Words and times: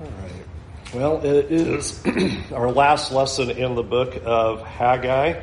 All 0.00 0.06
right. 0.06 0.46
Well, 0.94 1.24
it 1.24 1.50
is 1.50 2.00
our 2.52 2.70
last 2.70 3.10
lesson 3.10 3.50
in 3.50 3.74
the 3.74 3.82
book 3.82 4.22
of 4.24 4.62
Haggai. 4.62 5.40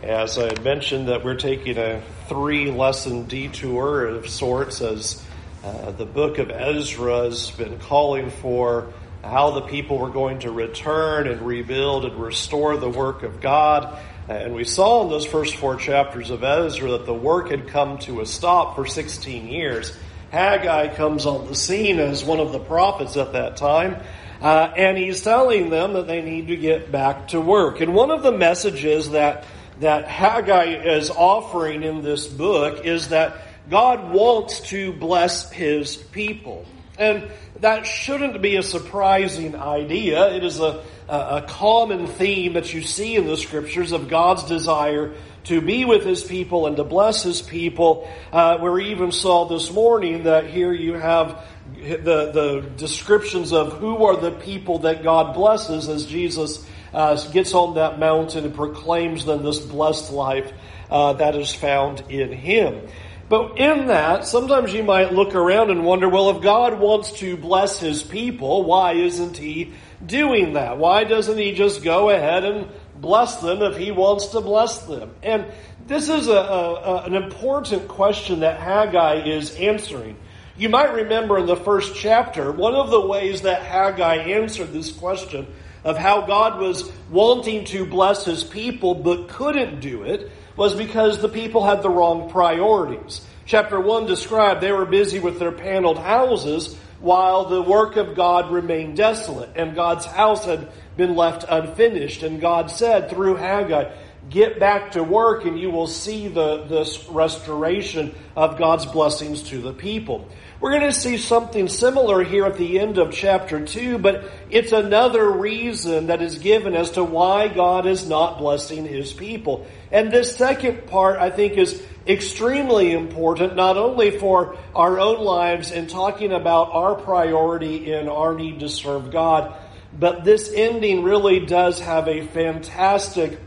As 0.00 0.38
I 0.38 0.44
had 0.44 0.62
mentioned, 0.62 1.08
that 1.08 1.24
we're 1.24 1.34
taking 1.34 1.76
a 1.76 2.00
three 2.28 2.70
lesson 2.70 3.26
detour 3.26 4.06
of 4.06 4.28
sorts 4.28 4.80
as 4.80 5.24
uh, 5.64 5.90
the 5.90 6.06
book 6.06 6.38
of 6.38 6.50
Ezra 6.50 7.24
has 7.24 7.50
been 7.50 7.80
calling 7.80 8.30
for 8.30 8.92
how 9.24 9.50
the 9.50 9.62
people 9.62 9.98
were 9.98 10.10
going 10.10 10.38
to 10.40 10.52
return 10.52 11.26
and 11.26 11.42
rebuild 11.42 12.04
and 12.04 12.14
restore 12.22 12.76
the 12.76 12.88
work 12.88 13.24
of 13.24 13.40
God. 13.40 13.98
And 14.28 14.54
we 14.54 14.62
saw 14.62 15.02
in 15.02 15.08
those 15.08 15.26
first 15.26 15.56
four 15.56 15.74
chapters 15.74 16.30
of 16.30 16.44
Ezra 16.44 16.92
that 16.92 17.06
the 17.06 17.14
work 17.14 17.50
had 17.50 17.66
come 17.66 17.98
to 17.98 18.20
a 18.20 18.26
stop 18.26 18.76
for 18.76 18.86
16 18.86 19.48
years. 19.48 19.96
Haggai 20.30 20.94
comes 20.94 21.26
on 21.26 21.46
the 21.46 21.54
scene 21.54 21.98
as 21.98 22.24
one 22.24 22.40
of 22.40 22.52
the 22.52 22.58
prophets 22.58 23.16
at 23.16 23.32
that 23.32 23.56
time. 23.56 24.02
Uh, 24.40 24.72
and 24.76 24.98
he's 24.98 25.22
telling 25.22 25.70
them 25.70 25.94
that 25.94 26.06
they 26.06 26.20
need 26.20 26.48
to 26.48 26.56
get 26.56 26.92
back 26.92 27.28
to 27.28 27.40
work. 27.40 27.80
And 27.80 27.94
one 27.94 28.10
of 28.10 28.22
the 28.22 28.32
messages 28.32 29.10
that 29.10 29.44
that 29.80 30.06
Haggai 30.06 30.96
is 30.96 31.10
offering 31.10 31.82
in 31.82 32.02
this 32.02 32.26
book 32.26 32.84
is 32.84 33.08
that 33.08 33.36
God 33.68 34.12
wants 34.12 34.60
to 34.70 34.92
bless 34.92 35.50
his 35.50 35.96
people. 35.96 36.64
And 36.98 37.28
that 37.60 37.86
shouldn't 37.86 38.40
be 38.40 38.56
a 38.56 38.62
surprising 38.62 39.54
idea. 39.54 40.34
It 40.34 40.44
is 40.44 40.60
a, 40.60 40.82
a, 41.08 41.44
common 41.46 42.06
theme 42.06 42.54
that 42.54 42.72
you 42.72 42.80
see 42.82 43.16
in 43.16 43.26
the 43.26 43.36
scriptures 43.36 43.92
of 43.92 44.08
God's 44.08 44.44
desire 44.44 45.14
to 45.46 45.60
be 45.60 45.84
with 45.84 46.04
his 46.04 46.22
people 46.22 46.66
and 46.66 46.76
to 46.76 46.84
bless 46.84 47.22
his 47.22 47.40
people. 47.42 48.08
Uh, 48.32 48.58
where 48.58 48.72
we 48.72 48.90
even 48.90 49.12
saw 49.12 49.46
this 49.46 49.72
morning 49.72 50.24
that 50.24 50.46
here 50.46 50.72
you 50.72 50.94
have 50.94 51.44
the, 51.74 52.30
the 52.32 52.72
descriptions 52.76 53.52
of 53.52 53.74
who 53.74 54.04
are 54.04 54.16
the 54.16 54.32
people 54.32 54.80
that 54.80 55.02
God 55.02 55.34
blesses 55.34 55.88
as 55.88 56.06
Jesus 56.06 56.66
uh, 56.92 57.16
gets 57.30 57.54
on 57.54 57.74
that 57.74 57.98
mountain 57.98 58.44
and 58.44 58.54
proclaims 58.54 59.24
them 59.24 59.42
this 59.42 59.58
blessed 59.58 60.12
life 60.12 60.52
uh, 60.90 61.12
that 61.14 61.36
is 61.36 61.54
found 61.54 62.02
in 62.08 62.32
him. 62.32 62.88
But 63.28 63.58
in 63.58 63.88
that, 63.88 64.24
sometimes 64.24 64.72
you 64.72 64.84
might 64.84 65.12
look 65.12 65.34
around 65.34 65.70
and 65.70 65.84
wonder, 65.84 66.08
well, 66.08 66.30
if 66.30 66.42
God 66.42 66.78
wants 66.78 67.10
to 67.18 67.36
bless 67.36 67.80
his 67.80 68.02
people, 68.02 68.62
why 68.62 68.92
isn't 68.92 69.36
he 69.36 69.72
doing 70.04 70.52
that? 70.52 70.78
Why 70.78 71.02
doesn't 71.02 71.36
he 71.36 71.52
just 71.52 71.82
go 71.82 72.10
ahead 72.10 72.44
and 72.44 72.68
bless 73.00 73.36
them 73.36 73.62
if 73.62 73.76
he 73.76 73.90
wants 73.90 74.28
to 74.28 74.40
bless 74.40 74.78
them? 74.80 75.14
And 75.22 75.46
this 75.86 76.08
is 76.08 76.28
a, 76.28 76.32
a, 76.32 77.04
an 77.04 77.14
important 77.14 77.88
question 77.88 78.40
that 78.40 78.58
Haggai 78.58 79.26
is 79.26 79.54
answering. 79.56 80.16
You 80.56 80.68
might 80.68 80.92
remember 80.94 81.38
in 81.38 81.46
the 81.46 81.56
first 81.56 81.94
chapter, 81.94 82.50
one 82.50 82.74
of 82.74 82.90
the 82.90 83.00
ways 83.00 83.42
that 83.42 83.62
Haggai 83.62 84.16
answered 84.16 84.72
this 84.72 84.90
question 84.90 85.46
of 85.84 85.96
how 85.96 86.22
God 86.22 86.58
was 86.58 86.90
wanting 87.10 87.64
to 87.66 87.86
bless 87.86 88.24
his 88.24 88.42
people 88.42 88.94
but 88.94 89.28
couldn't 89.28 89.80
do 89.80 90.02
it 90.02 90.30
was 90.56 90.74
because 90.74 91.20
the 91.20 91.28
people 91.28 91.64
had 91.64 91.82
the 91.82 91.90
wrong 91.90 92.30
priorities. 92.30 93.24
Chapter 93.44 93.78
1 93.78 94.06
described 94.06 94.60
they 94.60 94.72
were 94.72 94.86
busy 94.86 95.20
with 95.20 95.38
their 95.38 95.52
paneled 95.52 95.98
houses 95.98 96.76
while 96.98 97.44
the 97.44 97.62
work 97.62 97.96
of 97.96 98.16
God 98.16 98.50
remained 98.50 98.96
desolate 98.96 99.50
and 99.54 99.76
God's 99.76 100.06
house 100.06 100.44
had 100.46 100.68
been 100.96 101.14
left 101.14 101.44
unfinished. 101.48 102.22
And 102.22 102.40
God 102.40 102.70
said 102.70 103.10
through 103.10 103.36
Haggai, 103.36 103.92
get 104.28 104.58
back 104.58 104.92
to 104.92 105.02
work 105.02 105.44
and 105.44 105.58
you 105.58 105.70
will 105.70 105.86
see 105.86 106.28
the, 106.28 106.64
this 106.64 107.06
restoration 107.08 108.14
of 108.34 108.58
God's 108.58 108.86
blessings 108.86 109.42
to 109.44 109.60
the 109.60 109.72
people. 109.72 110.28
We're 110.58 110.70
going 110.70 110.90
to 110.90 110.98
see 110.98 111.18
something 111.18 111.68
similar 111.68 112.24
here 112.24 112.46
at 112.46 112.56
the 112.56 112.80
end 112.80 112.96
of 112.96 113.12
chapter 113.12 113.64
2, 113.64 113.98
but 113.98 114.24
it's 114.48 114.72
another 114.72 115.30
reason 115.30 116.06
that 116.06 116.22
is 116.22 116.38
given 116.38 116.74
as 116.74 116.92
to 116.92 117.04
why 117.04 117.48
God 117.48 117.86
is 117.86 118.08
not 118.08 118.38
blessing 118.38 118.86
his 118.86 119.12
people. 119.12 119.66
And 119.92 120.10
this 120.10 120.34
second 120.34 120.86
part, 120.86 121.18
I 121.18 121.28
think, 121.28 121.58
is 121.58 121.82
extremely 122.06 122.92
important, 122.92 123.54
not 123.54 123.76
only 123.76 124.18
for 124.18 124.56
our 124.74 124.98
own 124.98 125.22
lives 125.22 125.72
and 125.72 125.90
talking 125.90 126.32
about 126.32 126.70
our 126.72 126.94
priority 126.94 127.92
in 127.92 128.08
our 128.08 128.34
need 128.34 128.60
to 128.60 128.70
serve 128.70 129.10
God, 129.10 129.54
but 129.92 130.24
this 130.24 130.50
ending 130.52 131.02
really 131.02 131.46
does 131.46 131.80
have 131.80 132.08
a 132.08 132.26
fantastic 132.26 133.38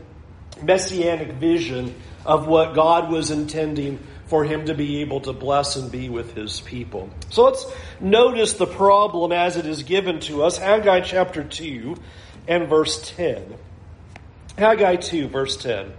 messianic 0.62 1.32
vision 1.32 1.94
of 2.24 2.46
what 2.46 2.74
God 2.74 3.10
was 3.10 3.30
intending 3.30 3.98
for 4.26 4.44
him 4.44 4.66
to 4.66 4.74
be 4.74 5.00
able 5.00 5.20
to 5.22 5.32
bless 5.32 5.76
and 5.76 5.90
be 5.90 6.08
with 6.08 6.34
his 6.34 6.60
people. 6.60 7.10
So 7.30 7.44
let's 7.44 7.66
notice 7.98 8.54
the 8.54 8.66
problem 8.66 9.32
as 9.32 9.56
it 9.56 9.66
is 9.66 9.82
given 9.82 10.20
to 10.20 10.44
us. 10.44 10.56
Haggai 10.56 11.00
chapter 11.00 11.42
2 11.42 11.96
and 12.46 12.68
verse 12.68 13.10
10. 13.16 13.54
Haggai 14.56 14.96
2, 14.96 15.28
verse 15.28 15.56
10. 15.56 15.92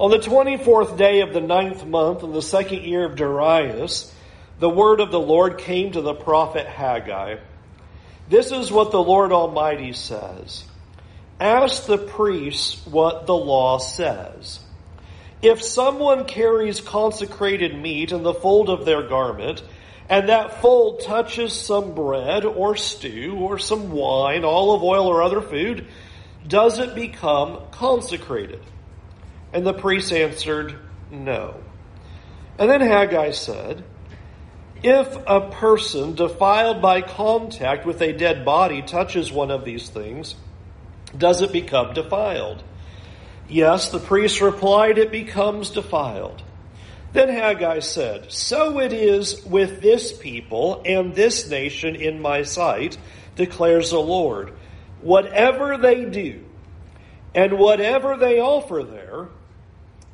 On 0.00 0.10
the 0.10 0.18
24th 0.18 0.96
day 0.96 1.20
of 1.20 1.32
the 1.32 1.40
ninth 1.40 1.84
month, 1.84 2.22
in 2.22 2.32
the 2.32 2.42
second 2.42 2.82
year 2.82 3.04
of 3.04 3.16
Darius, 3.16 4.12
the 4.58 4.68
word 4.70 5.00
of 5.00 5.10
the 5.10 5.20
Lord 5.20 5.58
came 5.58 5.92
to 5.92 6.00
the 6.00 6.14
prophet 6.14 6.66
Haggai. 6.66 7.36
This 8.28 8.52
is 8.52 8.70
what 8.70 8.90
the 8.90 9.02
Lord 9.02 9.32
Almighty 9.32 9.92
says. 9.92 10.64
Ask 11.40 11.86
the 11.86 11.98
priests 11.98 12.84
what 12.86 13.26
the 13.26 13.36
law 13.36 13.78
says. 13.78 14.60
If 15.40 15.62
someone 15.62 16.24
carries 16.24 16.80
consecrated 16.80 17.74
meat 17.74 18.12
in 18.12 18.24
the 18.24 18.34
fold 18.34 18.68
of 18.68 18.84
their 18.84 19.08
garment, 19.08 19.62
and 20.08 20.28
that 20.28 20.60
fold 20.60 21.00
touches 21.00 21.52
some 21.52 21.94
bread 21.94 22.44
or 22.44 22.76
stew 22.76 23.36
or 23.38 23.58
some 23.58 23.90
wine, 23.90 24.44
olive 24.44 24.82
oil, 24.82 25.06
or 25.06 25.22
other 25.22 25.40
food, 25.40 25.86
does 26.46 26.78
it 26.78 26.94
become 26.94 27.60
consecrated? 27.70 28.60
And 29.52 29.66
the 29.66 29.74
priest 29.74 30.12
answered, 30.12 30.74
No. 31.10 31.60
And 32.58 32.68
then 32.68 32.80
Haggai 32.80 33.30
said, 33.30 33.84
If 34.82 35.16
a 35.26 35.50
person 35.50 36.14
defiled 36.14 36.80
by 36.80 37.02
contact 37.02 37.84
with 37.84 38.00
a 38.00 38.12
dead 38.12 38.44
body 38.44 38.82
touches 38.82 39.32
one 39.32 39.50
of 39.50 39.64
these 39.64 39.88
things, 39.88 40.36
does 41.16 41.42
it 41.42 41.52
become 41.52 41.94
defiled? 41.94 42.62
Yes, 43.48 43.88
the 43.88 43.98
priest 43.98 44.40
replied, 44.40 44.98
it 44.98 45.10
becomes 45.10 45.70
defiled. 45.70 46.42
Then 47.12 47.28
Haggai 47.28 47.80
said, 47.80 48.30
So 48.30 48.78
it 48.78 48.92
is 48.92 49.44
with 49.44 49.80
this 49.80 50.12
people 50.12 50.82
and 50.84 51.14
this 51.14 51.48
nation 51.48 51.96
in 51.96 52.20
my 52.20 52.42
sight, 52.42 52.98
declares 53.34 53.90
the 53.90 54.00
Lord. 54.00 54.52
Whatever 55.00 55.78
they 55.78 56.04
do 56.04 56.44
and 57.34 57.58
whatever 57.58 58.16
they 58.16 58.40
offer 58.40 58.82
there 58.82 59.28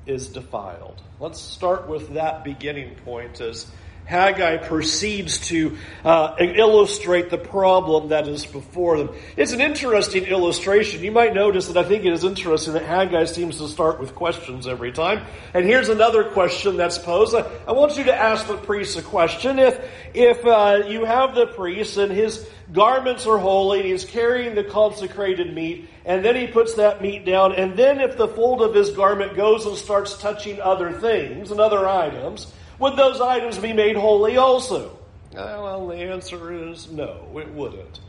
is 0.06 0.28
defiled. 0.28 1.02
Let's 1.18 1.40
start 1.40 1.88
with 1.88 2.14
that 2.14 2.44
beginning 2.44 2.94
point 2.96 3.40
as 3.40 3.66
Haggai 4.04 4.58
proceeds 4.58 5.38
to 5.48 5.78
uh, 6.04 6.36
illustrate 6.38 7.30
the 7.30 7.38
problem 7.38 8.08
that 8.08 8.28
is 8.28 8.44
before 8.44 8.98
them. 8.98 9.10
It's 9.36 9.52
an 9.52 9.62
interesting 9.62 10.24
illustration. 10.24 11.02
You 11.02 11.10
might 11.10 11.32
notice 11.32 11.68
that 11.68 11.76
I 11.82 11.88
think 11.88 12.04
it 12.04 12.12
is 12.12 12.22
interesting 12.22 12.74
that 12.74 12.84
Haggai 12.84 13.24
seems 13.24 13.58
to 13.58 13.68
start 13.68 13.98
with 14.00 14.14
questions 14.14 14.66
every 14.66 14.92
time. 14.92 15.24
And 15.54 15.64
here's 15.64 15.88
another 15.88 16.24
question 16.24 16.76
that's 16.76 16.98
posed. 16.98 17.34
I, 17.34 17.50
I 17.66 17.72
want 17.72 17.96
you 17.96 18.04
to 18.04 18.14
ask 18.14 18.46
the 18.46 18.58
priest 18.58 18.98
a 18.98 19.02
question. 19.02 19.58
If 19.58 19.90
if 20.12 20.44
uh, 20.44 20.82
you 20.86 21.04
have 21.06 21.34
the 21.34 21.46
priest 21.46 21.96
and 21.96 22.12
his 22.12 22.46
garments 22.72 23.26
are 23.26 23.38
holy, 23.38 23.80
and 23.80 23.88
he's 23.88 24.04
carrying 24.04 24.54
the 24.54 24.64
consecrated 24.64 25.54
meat, 25.54 25.88
and 26.04 26.24
then 26.24 26.36
he 26.36 26.46
puts 26.46 26.74
that 26.74 27.00
meat 27.00 27.24
down, 27.24 27.54
and 27.54 27.76
then 27.76 28.00
if 28.00 28.16
the 28.18 28.28
fold 28.28 28.60
of 28.60 28.74
his 28.74 28.90
garment 28.90 29.34
goes 29.34 29.64
and 29.64 29.76
starts 29.76 30.18
touching 30.18 30.60
other 30.60 30.92
things 30.92 31.50
and 31.50 31.58
other 31.58 31.88
items 31.88 32.52
would 32.78 32.96
those 32.96 33.20
items 33.20 33.58
be 33.58 33.72
made 33.72 33.96
holy 33.96 34.36
also? 34.36 34.98
Well, 35.32 35.88
the 35.88 35.96
answer 35.96 36.70
is 36.70 36.90
no, 36.90 37.26
it 37.36 37.48
wouldn't. 37.52 38.00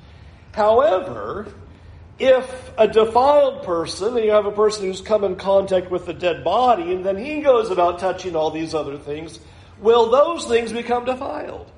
However, 0.54 1.48
if 2.20 2.72
a 2.78 2.88
defiled 2.88 3.64
person, 3.64 4.16
and 4.16 4.26
you 4.26 4.32
have 4.32 4.46
a 4.46 4.52
person 4.52 4.86
who's 4.86 5.02
come 5.02 5.24
in 5.24 5.36
contact 5.36 5.92
with 5.92 6.06
the 6.06 6.14
dead 6.14 6.44
body, 6.44 6.94
and 6.94 7.04
then 7.04 7.18
he 7.18 7.42
goes 7.42 7.72
about 7.72 8.00
touching 8.00 8.36
all 8.36 8.52
these 8.52 8.74
other 8.74 8.98
things, 8.98 9.40
will 9.80 10.10
those 10.12 10.46
things 10.46 10.72
become 10.72 11.06
defiled? 11.06 11.72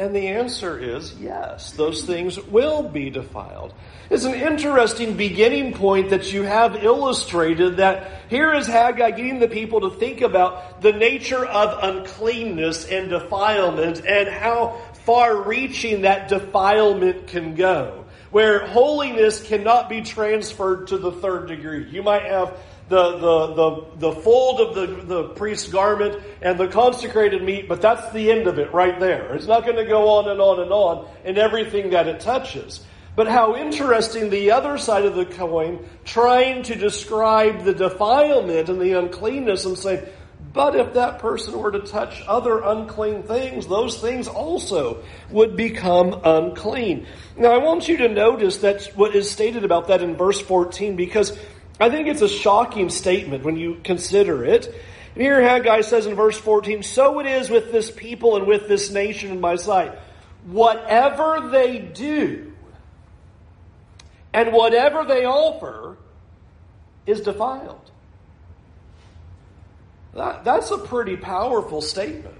And 0.00 0.16
the 0.16 0.28
answer 0.28 0.78
is 0.78 1.14
yes, 1.16 1.72
those 1.72 2.04
things 2.04 2.40
will 2.40 2.82
be 2.82 3.10
defiled. 3.10 3.74
It's 4.08 4.24
an 4.24 4.32
interesting 4.32 5.18
beginning 5.18 5.74
point 5.74 6.08
that 6.08 6.32
you 6.32 6.42
have 6.42 6.82
illustrated 6.82 7.76
that 7.76 8.10
here 8.30 8.54
is 8.54 8.66
Haggai 8.66 9.10
getting 9.10 9.40
the 9.40 9.48
people 9.48 9.82
to 9.82 9.90
think 9.90 10.22
about 10.22 10.80
the 10.80 10.92
nature 10.92 11.44
of 11.44 11.84
uncleanness 11.84 12.86
and 12.86 13.10
defilement 13.10 14.02
and 14.06 14.26
how 14.26 14.80
far 15.04 15.42
reaching 15.42 16.00
that 16.00 16.30
defilement 16.30 17.26
can 17.26 17.54
go. 17.54 18.06
Where 18.30 18.66
holiness 18.66 19.46
cannot 19.46 19.90
be 19.90 20.00
transferred 20.00 20.86
to 20.86 20.96
the 20.96 21.12
third 21.12 21.46
degree. 21.48 21.90
You 21.90 22.02
might 22.02 22.22
have 22.22 22.56
the, 22.90 23.18
the, 23.18 23.54
the, 23.54 23.86
the 24.10 24.20
fold 24.20 24.60
of 24.60 24.74
the, 24.74 24.86
the 25.04 25.28
priest's 25.30 25.68
garment 25.68 26.20
and 26.42 26.58
the 26.58 26.66
consecrated 26.66 27.42
meat, 27.42 27.68
but 27.68 27.80
that's 27.80 28.12
the 28.12 28.32
end 28.32 28.48
of 28.48 28.58
it 28.58 28.72
right 28.74 28.98
there. 28.98 29.32
It's 29.34 29.46
not 29.46 29.64
going 29.64 29.76
to 29.76 29.84
go 29.84 30.08
on 30.08 30.28
and 30.28 30.40
on 30.40 30.60
and 30.60 30.72
on 30.72 31.08
in 31.24 31.38
everything 31.38 31.90
that 31.90 32.08
it 32.08 32.18
touches. 32.18 32.84
But 33.14 33.28
how 33.28 33.56
interesting 33.56 34.28
the 34.28 34.50
other 34.50 34.76
side 34.76 35.04
of 35.04 35.14
the 35.14 35.24
coin, 35.24 35.86
trying 36.04 36.64
to 36.64 36.74
describe 36.74 37.62
the 37.62 37.74
defilement 37.74 38.68
and 38.68 38.80
the 38.80 38.98
uncleanness 38.98 39.64
and 39.66 39.78
say, 39.78 40.08
but 40.52 40.74
if 40.74 40.94
that 40.94 41.20
person 41.20 41.56
were 41.56 41.70
to 41.70 41.80
touch 41.80 42.24
other 42.26 42.60
unclean 42.60 43.22
things, 43.22 43.68
those 43.68 44.00
things 44.00 44.26
also 44.26 45.04
would 45.30 45.54
become 45.54 46.20
unclean. 46.24 47.06
Now 47.36 47.52
I 47.52 47.58
want 47.58 47.88
you 47.88 47.98
to 47.98 48.08
notice 48.08 48.58
that 48.58 48.86
what 48.96 49.14
is 49.14 49.30
stated 49.30 49.64
about 49.64 49.88
that 49.88 50.02
in 50.02 50.16
verse 50.16 50.40
14 50.40 50.96
because 50.96 51.38
I 51.80 51.88
think 51.88 52.08
it's 52.08 52.22
a 52.22 52.28
shocking 52.28 52.90
statement 52.90 53.42
when 53.42 53.56
you 53.56 53.80
consider 53.82 54.44
it. 54.44 54.72
Here 55.14 55.40
Haggai 55.40 55.80
says 55.80 56.06
in 56.06 56.14
verse 56.14 56.38
14, 56.38 56.82
So 56.82 57.20
it 57.20 57.26
is 57.26 57.48
with 57.48 57.72
this 57.72 57.90
people 57.90 58.36
and 58.36 58.46
with 58.46 58.68
this 58.68 58.90
nation 58.90 59.30
in 59.30 59.40
my 59.40 59.56
sight. 59.56 59.98
Whatever 60.44 61.48
they 61.50 61.78
do 61.78 62.52
and 64.32 64.52
whatever 64.52 65.04
they 65.04 65.24
offer 65.24 65.96
is 67.06 67.22
defiled. 67.22 67.90
That, 70.14 70.44
that's 70.44 70.70
a 70.70 70.78
pretty 70.78 71.16
powerful 71.16 71.80
statement. 71.80 72.36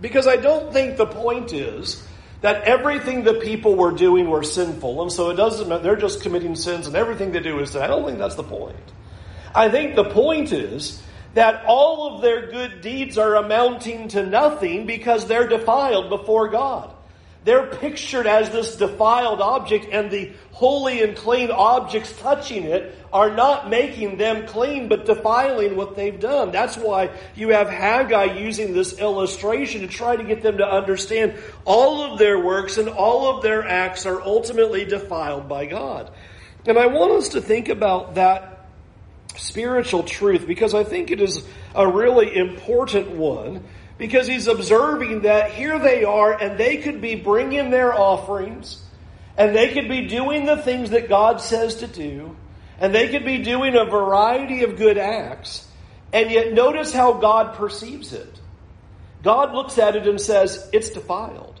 Because 0.00 0.26
I 0.26 0.36
don't 0.36 0.72
think 0.72 0.96
the 0.96 1.06
point 1.06 1.52
is 1.52 2.06
that 2.40 2.64
everything 2.64 3.24
the 3.24 3.34
people 3.34 3.74
were 3.74 3.92
doing 3.92 4.28
were 4.28 4.42
sinful, 4.42 5.02
and 5.02 5.12
so 5.12 5.30
it 5.30 5.36
doesn't 5.36 5.68
matter, 5.68 5.82
they're 5.82 5.96
just 5.96 6.22
committing 6.22 6.54
sins, 6.56 6.86
and 6.86 6.96
everything 6.96 7.32
they 7.32 7.40
do 7.40 7.58
is 7.60 7.70
sin. 7.70 7.82
I 7.82 7.86
don't 7.86 8.04
think 8.04 8.18
that's 8.18 8.34
the 8.34 8.42
point. 8.42 8.76
I 9.54 9.68
think 9.68 9.96
the 9.96 10.04
point 10.04 10.52
is 10.52 11.02
that 11.34 11.64
all 11.66 12.14
of 12.14 12.22
their 12.22 12.50
good 12.50 12.80
deeds 12.80 13.18
are 13.18 13.36
amounting 13.36 14.08
to 14.08 14.24
nothing 14.24 14.86
because 14.86 15.26
they're 15.26 15.48
defiled 15.48 16.08
before 16.08 16.48
God. 16.48 16.95
They're 17.46 17.68
pictured 17.68 18.26
as 18.26 18.50
this 18.50 18.74
defiled 18.74 19.40
object, 19.40 19.86
and 19.92 20.10
the 20.10 20.32
holy 20.50 21.00
and 21.00 21.16
clean 21.16 21.52
objects 21.52 22.12
touching 22.18 22.64
it 22.64 22.92
are 23.12 23.30
not 23.30 23.70
making 23.70 24.16
them 24.16 24.48
clean, 24.48 24.88
but 24.88 25.06
defiling 25.06 25.76
what 25.76 25.94
they've 25.94 26.18
done. 26.18 26.50
That's 26.50 26.76
why 26.76 27.10
you 27.36 27.50
have 27.50 27.68
Haggai 27.68 28.36
using 28.36 28.74
this 28.74 28.98
illustration 28.98 29.82
to 29.82 29.86
try 29.86 30.16
to 30.16 30.24
get 30.24 30.42
them 30.42 30.58
to 30.58 30.66
understand 30.66 31.34
all 31.64 32.02
of 32.02 32.18
their 32.18 32.44
works 32.44 32.78
and 32.78 32.88
all 32.88 33.36
of 33.36 33.44
their 33.44 33.64
acts 33.64 34.06
are 34.06 34.20
ultimately 34.20 34.84
defiled 34.84 35.48
by 35.48 35.66
God. 35.66 36.10
And 36.66 36.76
I 36.76 36.86
want 36.86 37.12
us 37.12 37.28
to 37.28 37.40
think 37.40 37.68
about 37.68 38.16
that 38.16 38.66
spiritual 39.36 40.02
truth 40.02 40.48
because 40.48 40.74
I 40.74 40.82
think 40.82 41.12
it 41.12 41.20
is 41.20 41.46
a 41.76 41.86
really 41.86 42.36
important 42.36 43.10
one 43.10 43.62
because 43.98 44.26
he's 44.26 44.46
observing 44.46 45.22
that 45.22 45.52
here 45.52 45.78
they 45.78 46.04
are 46.04 46.32
and 46.32 46.58
they 46.58 46.78
could 46.78 47.00
be 47.00 47.14
bringing 47.14 47.70
their 47.70 47.94
offerings 47.94 48.82
and 49.36 49.54
they 49.54 49.72
could 49.72 49.88
be 49.88 50.06
doing 50.06 50.46
the 50.46 50.56
things 50.56 50.90
that 50.90 51.08
God 51.08 51.40
says 51.40 51.76
to 51.76 51.86
do 51.86 52.36
and 52.78 52.94
they 52.94 53.08
could 53.08 53.24
be 53.24 53.38
doing 53.38 53.74
a 53.74 53.84
variety 53.84 54.62
of 54.64 54.76
good 54.76 54.98
acts 54.98 55.66
and 56.12 56.30
yet 56.30 56.52
notice 56.52 56.92
how 56.92 57.14
God 57.14 57.54
perceives 57.54 58.12
it. 58.12 58.40
God 59.22 59.54
looks 59.54 59.78
at 59.78 59.96
it 59.96 60.06
and 60.06 60.20
says, 60.20 60.68
it's 60.72 60.90
defiled. 60.90 61.58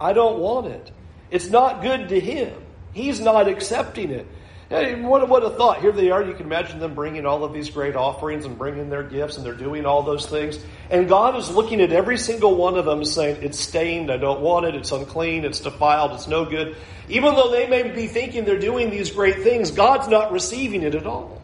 I 0.00 0.12
don't 0.12 0.38
want 0.38 0.66
it. 0.66 0.90
It's 1.30 1.50
not 1.50 1.82
good 1.82 2.08
to 2.10 2.20
him. 2.20 2.52
He's 2.92 3.20
not 3.20 3.48
accepting 3.48 4.10
it. 4.10 4.26
Hey, 4.70 4.94
what, 5.02 5.28
what 5.28 5.42
a 5.42 5.50
thought. 5.50 5.80
Here 5.80 5.90
they 5.90 6.12
are. 6.12 6.22
You 6.22 6.32
can 6.32 6.46
imagine 6.46 6.78
them 6.78 6.94
bringing 6.94 7.26
all 7.26 7.42
of 7.42 7.52
these 7.52 7.68
great 7.70 7.96
offerings 7.96 8.44
and 8.44 8.56
bringing 8.56 8.88
their 8.88 9.02
gifts, 9.02 9.36
and 9.36 9.44
they're 9.44 9.52
doing 9.52 9.84
all 9.84 10.04
those 10.04 10.26
things. 10.26 10.60
And 10.90 11.08
God 11.08 11.34
is 11.34 11.50
looking 11.50 11.80
at 11.80 11.90
every 11.90 12.16
single 12.16 12.54
one 12.54 12.78
of 12.78 12.84
them 12.84 13.04
saying, 13.04 13.42
It's 13.42 13.58
stained. 13.58 14.12
I 14.12 14.16
don't 14.16 14.42
want 14.42 14.66
it. 14.66 14.76
It's 14.76 14.92
unclean. 14.92 15.44
It's 15.44 15.58
defiled. 15.58 16.12
It's 16.12 16.28
no 16.28 16.44
good. 16.44 16.76
Even 17.08 17.34
though 17.34 17.50
they 17.50 17.66
may 17.66 17.82
be 17.90 18.06
thinking 18.06 18.44
they're 18.44 18.60
doing 18.60 18.90
these 18.90 19.10
great 19.10 19.42
things, 19.42 19.72
God's 19.72 20.06
not 20.06 20.30
receiving 20.30 20.84
it 20.84 20.94
at 20.94 21.04
all. 21.04 21.42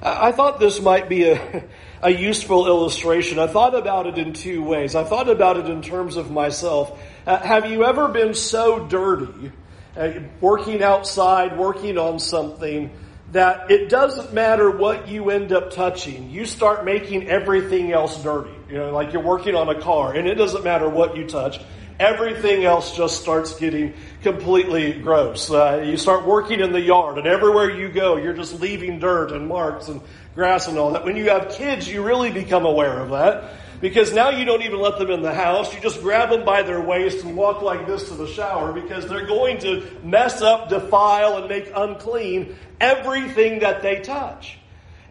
I 0.00 0.30
thought 0.30 0.60
this 0.60 0.80
might 0.80 1.08
be 1.08 1.24
a, 1.24 1.64
a 2.00 2.10
useful 2.10 2.68
illustration. 2.68 3.40
I 3.40 3.48
thought 3.48 3.74
about 3.74 4.06
it 4.06 4.18
in 4.18 4.34
two 4.34 4.62
ways. 4.62 4.94
I 4.94 5.02
thought 5.02 5.28
about 5.28 5.56
it 5.56 5.66
in 5.66 5.82
terms 5.82 6.16
of 6.16 6.30
myself. 6.30 6.96
Uh, 7.26 7.38
have 7.38 7.68
you 7.68 7.84
ever 7.84 8.06
been 8.06 8.34
so 8.34 8.86
dirty? 8.86 9.50
Uh, 9.96 10.20
working 10.40 10.82
outside, 10.82 11.56
working 11.56 11.98
on 11.98 12.18
something, 12.18 12.90
that 13.32 13.70
it 13.70 13.88
doesn't 13.88 14.32
matter 14.32 14.70
what 14.70 15.08
you 15.08 15.30
end 15.30 15.52
up 15.52 15.72
touching. 15.72 16.30
You 16.30 16.46
start 16.46 16.84
making 16.84 17.28
everything 17.28 17.92
else 17.92 18.22
dirty. 18.22 18.52
You 18.68 18.78
know, 18.78 18.92
like 18.92 19.12
you're 19.12 19.22
working 19.22 19.54
on 19.54 19.68
a 19.68 19.80
car, 19.80 20.14
and 20.14 20.28
it 20.28 20.34
doesn't 20.34 20.64
matter 20.64 20.88
what 20.88 21.16
you 21.16 21.26
touch. 21.26 21.60
Everything 21.98 22.64
else 22.64 22.94
just 22.94 23.22
starts 23.22 23.58
getting 23.58 23.94
completely 24.22 24.92
gross. 24.92 25.50
Uh, 25.50 25.82
you 25.86 25.96
start 25.96 26.26
working 26.26 26.60
in 26.60 26.72
the 26.72 26.80
yard, 26.80 27.18
and 27.18 27.26
everywhere 27.26 27.70
you 27.70 27.88
go, 27.88 28.16
you're 28.16 28.34
just 28.34 28.60
leaving 28.60 28.98
dirt 28.98 29.32
and 29.32 29.48
marks 29.48 29.88
and 29.88 30.00
grass 30.34 30.68
and 30.68 30.78
all 30.78 30.92
that. 30.92 31.04
When 31.04 31.16
you 31.16 31.30
have 31.30 31.50
kids, 31.50 31.88
you 31.88 32.02
really 32.02 32.30
become 32.30 32.66
aware 32.66 33.00
of 33.00 33.10
that. 33.10 33.54
Because 33.80 34.12
now 34.12 34.30
you 34.30 34.44
don't 34.44 34.62
even 34.62 34.80
let 34.80 34.98
them 34.98 35.10
in 35.10 35.22
the 35.22 35.34
house. 35.34 35.74
You 35.74 35.80
just 35.80 36.00
grab 36.00 36.30
them 36.30 36.44
by 36.44 36.62
their 36.62 36.80
waist 36.80 37.24
and 37.24 37.36
walk 37.36 37.62
like 37.62 37.86
this 37.86 38.08
to 38.08 38.14
the 38.14 38.26
shower 38.26 38.72
because 38.72 39.06
they're 39.06 39.26
going 39.26 39.58
to 39.58 39.86
mess 40.02 40.40
up, 40.40 40.68
defile, 40.68 41.36
and 41.36 41.48
make 41.48 41.70
unclean 41.74 42.56
everything 42.80 43.60
that 43.60 43.82
they 43.82 44.00
touch. 44.00 44.58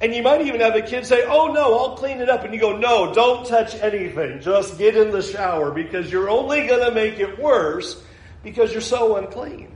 And 0.02 0.14
you 0.14 0.24
might 0.24 0.42
even 0.42 0.62
have 0.62 0.76
a 0.76 0.82
kid 0.82 1.06
say, 1.06 1.24
Oh 1.26 1.52
no, 1.54 1.78
I'll 1.78 1.98
clean 1.98 2.20
it 2.20 2.30
up. 2.30 2.44
And 2.44 2.54
you 2.54 2.60
go, 2.60 2.78
No, 2.78 3.14
don't 3.14 3.46
touch 3.46 3.76
anything. 3.76 4.42
Just 4.42 4.78
get 4.78 4.98
in 4.98 5.12
the 5.12 5.22
shower 5.22 5.72
because 5.72 6.12
you're 6.12 6.30
only 6.30 6.68
going 6.68 6.86
to 6.86 6.92
make 6.92 7.20
it 7.20 7.40
worse 7.40 8.02
because 8.44 8.72
you're 8.72 8.82
so 8.82 9.16
unclean. 9.16 9.72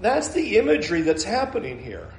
That's 0.00 0.28
the 0.28 0.58
imagery 0.58 1.02
that's 1.02 1.24
happening 1.24 1.82
here. 1.82 2.12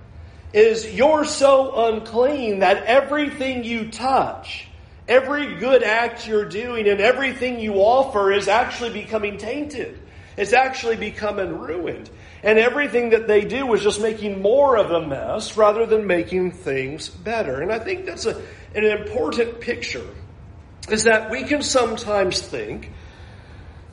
Is 0.54 0.94
you're 0.94 1.26
so 1.26 1.88
unclean 1.90 2.60
that 2.60 2.86
everything 2.86 3.64
you 3.64 3.92
touch 3.92 4.68
Every 5.08 5.56
good 5.56 5.84
act 5.84 6.28
you're 6.28 6.50
doing 6.50 6.88
and 6.88 7.00
everything 7.00 7.60
you 7.60 7.76
offer 7.76 8.32
is 8.32 8.48
actually 8.48 8.92
becoming 8.92 9.38
tainted. 9.38 10.00
It's 10.38 10.54
actually 10.54 10.98
becoming 10.98 11.60
ruined. 11.60 12.10
And 12.44 12.60
everything 12.60 13.12
that 13.12 13.28
they 13.28 13.46
do 13.46 13.74
is 13.74 13.82
just 13.82 14.02
making 14.02 14.42
more 14.42 14.78
of 14.78 14.92
a 14.92 15.08
mess 15.08 15.58
rather 15.58 15.86
than 15.86 16.08
making 16.08 16.52
things 16.52 17.08
better. 17.08 17.62
And 17.62 17.72
I 17.72 17.80
think 17.80 18.06
that's 18.06 18.26
a, 18.26 18.42
an 18.74 18.84
important 18.84 19.62
picture 19.62 20.06
is 20.90 21.06
that 21.06 21.32
we 21.32 21.44
can 21.44 21.62
sometimes 21.62 22.42
think 22.42 22.92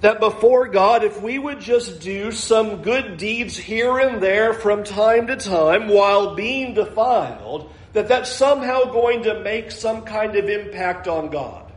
that 0.00 0.18
before 0.18 0.68
God, 0.68 1.04
if 1.04 1.22
we 1.22 1.38
would 1.38 1.60
just 1.60 2.00
do 2.00 2.32
some 2.32 2.82
good 2.82 3.16
deeds 3.16 3.56
here 3.56 3.98
and 3.98 4.22
there 4.22 4.52
from 4.52 4.84
time 4.84 5.28
to 5.28 5.36
time 5.36 5.88
while 5.88 6.34
being 6.34 6.74
defiled, 6.74 7.70
that 7.92 8.08
that's 8.08 8.30
somehow 8.30 8.84
going 8.84 9.24
to 9.24 9.40
make 9.40 9.70
some 9.70 10.02
kind 10.02 10.36
of 10.36 10.48
impact 10.48 11.08
on 11.08 11.30
God. 11.30 11.72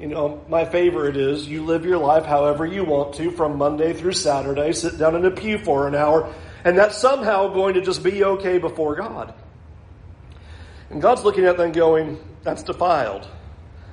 You 0.00 0.08
know, 0.08 0.42
my 0.48 0.64
favorite 0.64 1.16
is 1.16 1.46
you 1.46 1.64
live 1.64 1.84
your 1.84 1.98
life 1.98 2.24
however 2.24 2.66
you 2.66 2.84
want 2.84 3.14
to 3.16 3.30
from 3.30 3.58
Monday 3.58 3.92
through 3.92 4.14
Saturday, 4.14 4.72
sit 4.72 4.98
down 4.98 5.14
in 5.14 5.24
a 5.24 5.30
pew 5.30 5.58
for 5.58 5.86
an 5.86 5.94
hour, 5.94 6.34
and 6.64 6.76
that's 6.76 6.98
somehow 6.98 7.48
going 7.48 7.74
to 7.74 7.82
just 7.82 8.02
be 8.02 8.24
okay 8.24 8.58
before 8.58 8.96
God. 8.96 9.34
And 10.90 11.00
God's 11.00 11.24
looking 11.24 11.44
at 11.44 11.56
them 11.56 11.72
going, 11.72 12.18
that's 12.42 12.62
defiled. 12.62 13.28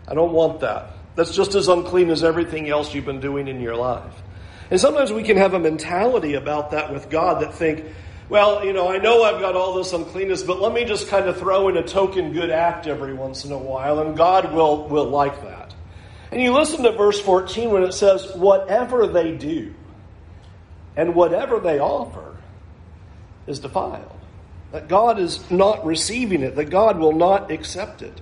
I 0.08 0.16
don't 0.16 0.34
want 0.34 0.62
that. 0.62 0.94
That's 1.16 1.36
just 1.36 1.56
as 1.56 1.68
unclean 1.68 2.10
as 2.10 2.24
everything 2.24 2.70
else 2.70 2.94
you've 2.94 3.06
been 3.06 3.20
doing 3.20 3.48
in 3.48 3.62
your 3.62 3.76
life. 3.76 4.14
And 4.72 4.80
sometimes 4.80 5.12
we 5.12 5.24
can 5.24 5.38
have 5.38 5.54
a 5.54 5.60
mentality 5.60 6.36
about 6.36 6.72
that 6.72 6.92
with 6.92 7.10
God 7.10 7.42
that 7.42 7.54
think, 7.54 7.86
well, 8.30 8.64
you 8.64 8.74
know, 8.74 8.88
I 8.88 9.00
know 9.00 9.24
I've 9.24 9.42
got 9.42 9.56
all 9.56 9.74
this 9.76 9.92
uncleanness, 9.92 10.44
but 10.44 10.62
let 10.62 10.72
me 10.72 10.86
just 10.86 11.08
kind 11.08 11.28
of 11.28 11.38
throw 11.38 11.68
in 11.68 11.78
a 11.78 11.84
token 11.84 12.32
good 12.32 12.52
act 12.52 12.86
every 12.86 13.14
once 13.14 13.44
in 13.44 13.52
a 13.52 13.58
while, 13.58 14.00
and 14.00 14.16
God 14.16 14.54
will, 14.54 14.88
will 14.88 15.10
like 15.10 15.42
that. 15.42 15.74
And 16.32 16.40
you 16.40 16.54
listen 16.54 16.84
to 16.84 16.92
verse 16.92 17.20
14 17.20 17.72
when 17.72 17.84
it 17.84 17.94
says, 17.94 18.36
whatever 18.36 19.08
they 19.08 19.36
do 19.36 19.74
and 20.96 21.16
whatever 21.16 21.60
they 21.60 21.80
offer 21.80 22.38
is 23.48 23.60
defiled. 23.60 24.12
That 24.72 24.88
God 24.88 25.18
is 25.18 25.50
not 25.50 25.84
receiving 25.84 26.44
it, 26.44 26.56
that 26.56 26.70
God 26.70 27.00
will 27.00 27.14
not 27.14 27.50
accept 27.50 28.04
it. 28.04 28.22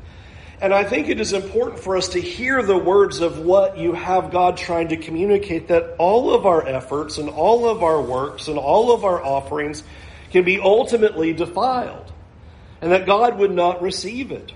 And 0.59 0.73
I 0.73 0.83
think 0.83 1.07
it 1.07 1.19
is 1.19 1.33
important 1.33 1.79
for 1.79 1.97
us 1.97 2.09
to 2.09 2.21
hear 2.21 2.63
the 2.63 2.77
words 2.77 3.19
of 3.19 3.39
what 3.39 3.77
you 3.77 3.93
have 3.93 4.31
God 4.31 4.57
trying 4.57 4.87
to 4.87 4.97
communicate 4.97 5.67
that 5.67 5.95
all 5.99 6.33
of 6.33 6.47
our 6.47 6.67
efforts 6.67 7.19
and 7.19 7.29
all 7.29 7.69
of 7.69 7.83
our 7.83 8.01
works 8.01 8.47
and 8.47 8.57
all 8.57 8.91
of 8.91 9.05
our 9.05 9.23
offerings 9.23 9.83
can 10.31 10.43
be 10.43 10.59
ultimately 10.59 11.31
defiled 11.33 12.11
and 12.81 12.91
that 12.91 13.05
God 13.05 13.37
would 13.37 13.51
not 13.51 13.83
receive 13.83 14.31
it. 14.31 14.51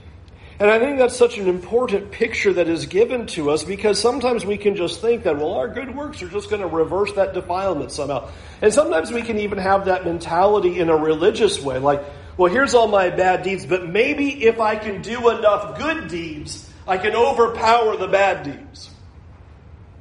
And 0.59 0.69
I 0.69 0.77
think 0.79 0.97
that's 0.97 1.15
such 1.15 1.37
an 1.37 1.47
important 1.47 2.11
picture 2.11 2.53
that 2.53 2.67
is 2.67 2.85
given 2.85 3.25
to 3.27 3.49
us 3.49 3.63
because 3.63 3.99
sometimes 3.99 4.45
we 4.45 4.57
can 4.57 4.75
just 4.75 5.01
think 5.01 5.23
that, 5.23 5.37
well, 5.37 5.53
our 5.53 5.67
good 5.67 5.95
works 5.95 6.21
are 6.21 6.29
just 6.29 6.51
going 6.51 6.61
to 6.61 6.67
reverse 6.67 7.11
that 7.13 7.33
defilement 7.33 7.91
somehow. 7.91 8.29
And 8.61 8.71
sometimes 8.71 9.11
we 9.11 9.23
can 9.23 9.39
even 9.39 9.57
have 9.57 9.85
that 9.85 10.05
mentality 10.05 10.79
in 10.79 10.89
a 10.89 10.95
religious 10.95 11.59
way, 11.59 11.79
like, 11.79 12.03
well, 12.37 12.51
here's 12.51 12.73
all 12.73 12.87
my 12.87 13.09
bad 13.09 13.43
deeds, 13.43 13.65
but 13.65 13.87
maybe 13.87 14.45
if 14.45 14.59
I 14.59 14.75
can 14.75 15.01
do 15.01 15.29
enough 15.29 15.77
good 15.77 16.07
deeds, 16.07 16.69
I 16.87 16.97
can 16.97 17.15
overpower 17.15 17.97
the 17.97 18.07
bad 18.07 18.43
deeds. 18.43 18.89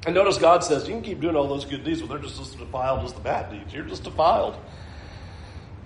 And 0.07 0.15
notice 0.15 0.39
God 0.39 0.65
says, 0.65 0.89
you 0.89 0.95
can 0.95 1.03
keep 1.03 1.21
doing 1.21 1.37
all 1.37 1.47
those 1.47 1.67
good 1.67 1.85
deeds, 1.85 2.01
but 2.01 2.09
they're 2.09 2.19
just 2.19 2.41
as 2.41 2.55
defiled 2.55 3.05
as 3.05 3.13
the 3.13 3.21
bad 3.21 3.51
deeds. 3.51 3.75
You're 3.75 3.85
just 3.85 4.05
defiled. 4.05 4.57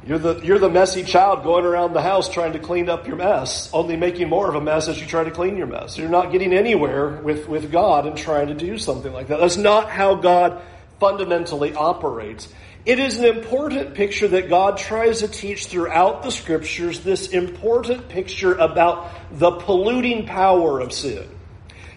You're 0.06 0.18
the, 0.18 0.40
you're 0.40 0.58
the 0.58 0.68
messy 0.68 1.02
child 1.02 1.44
going 1.44 1.64
around 1.64 1.94
the 1.94 2.02
house 2.02 2.28
trying 2.28 2.52
to 2.52 2.58
clean 2.58 2.90
up 2.90 3.06
your 3.06 3.16
mess, 3.16 3.70
only 3.72 3.96
making 3.96 4.28
more 4.28 4.48
of 4.48 4.54
a 4.54 4.60
mess 4.60 4.86
as 4.86 5.00
you 5.00 5.06
try 5.06 5.24
to 5.24 5.30
clean 5.30 5.56
your 5.56 5.66
mess. 5.66 5.96
You're 5.96 6.10
not 6.10 6.30
getting 6.30 6.52
anywhere 6.52 7.22
with, 7.22 7.48
with 7.48 7.72
God 7.72 8.06
and 8.06 8.16
trying 8.16 8.48
to 8.48 8.54
do 8.54 8.76
something 8.76 9.12
like 9.12 9.28
that. 9.28 9.40
That's 9.40 9.56
not 9.56 9.88
how 9.88 10.16
God 10.16 10.60
fundamentally 11.00 11.74
operates. 11.74 12.52
It 12.86 12.98
is 12.98 13.18
an 13.18 13.24
important 13.24 13.94
picture 13.94 14.28
that 14.28 14.50
God 14.50 14.76
tries 14.76 15.20
to 15.20 15.28
teach 15.28 15.66
throughout 15.66 16.22
the 16.22 16.30
scriptures, 16.30 17.00
this 17.00 17.28
important 17.28 18.10
picture 18.10 18.54
about 18.54 19.10
the 19.32 19.52
polluting 19.52 20.26
power 20.26 20.80
of 20.80 20.92
sin. 20.92 21.26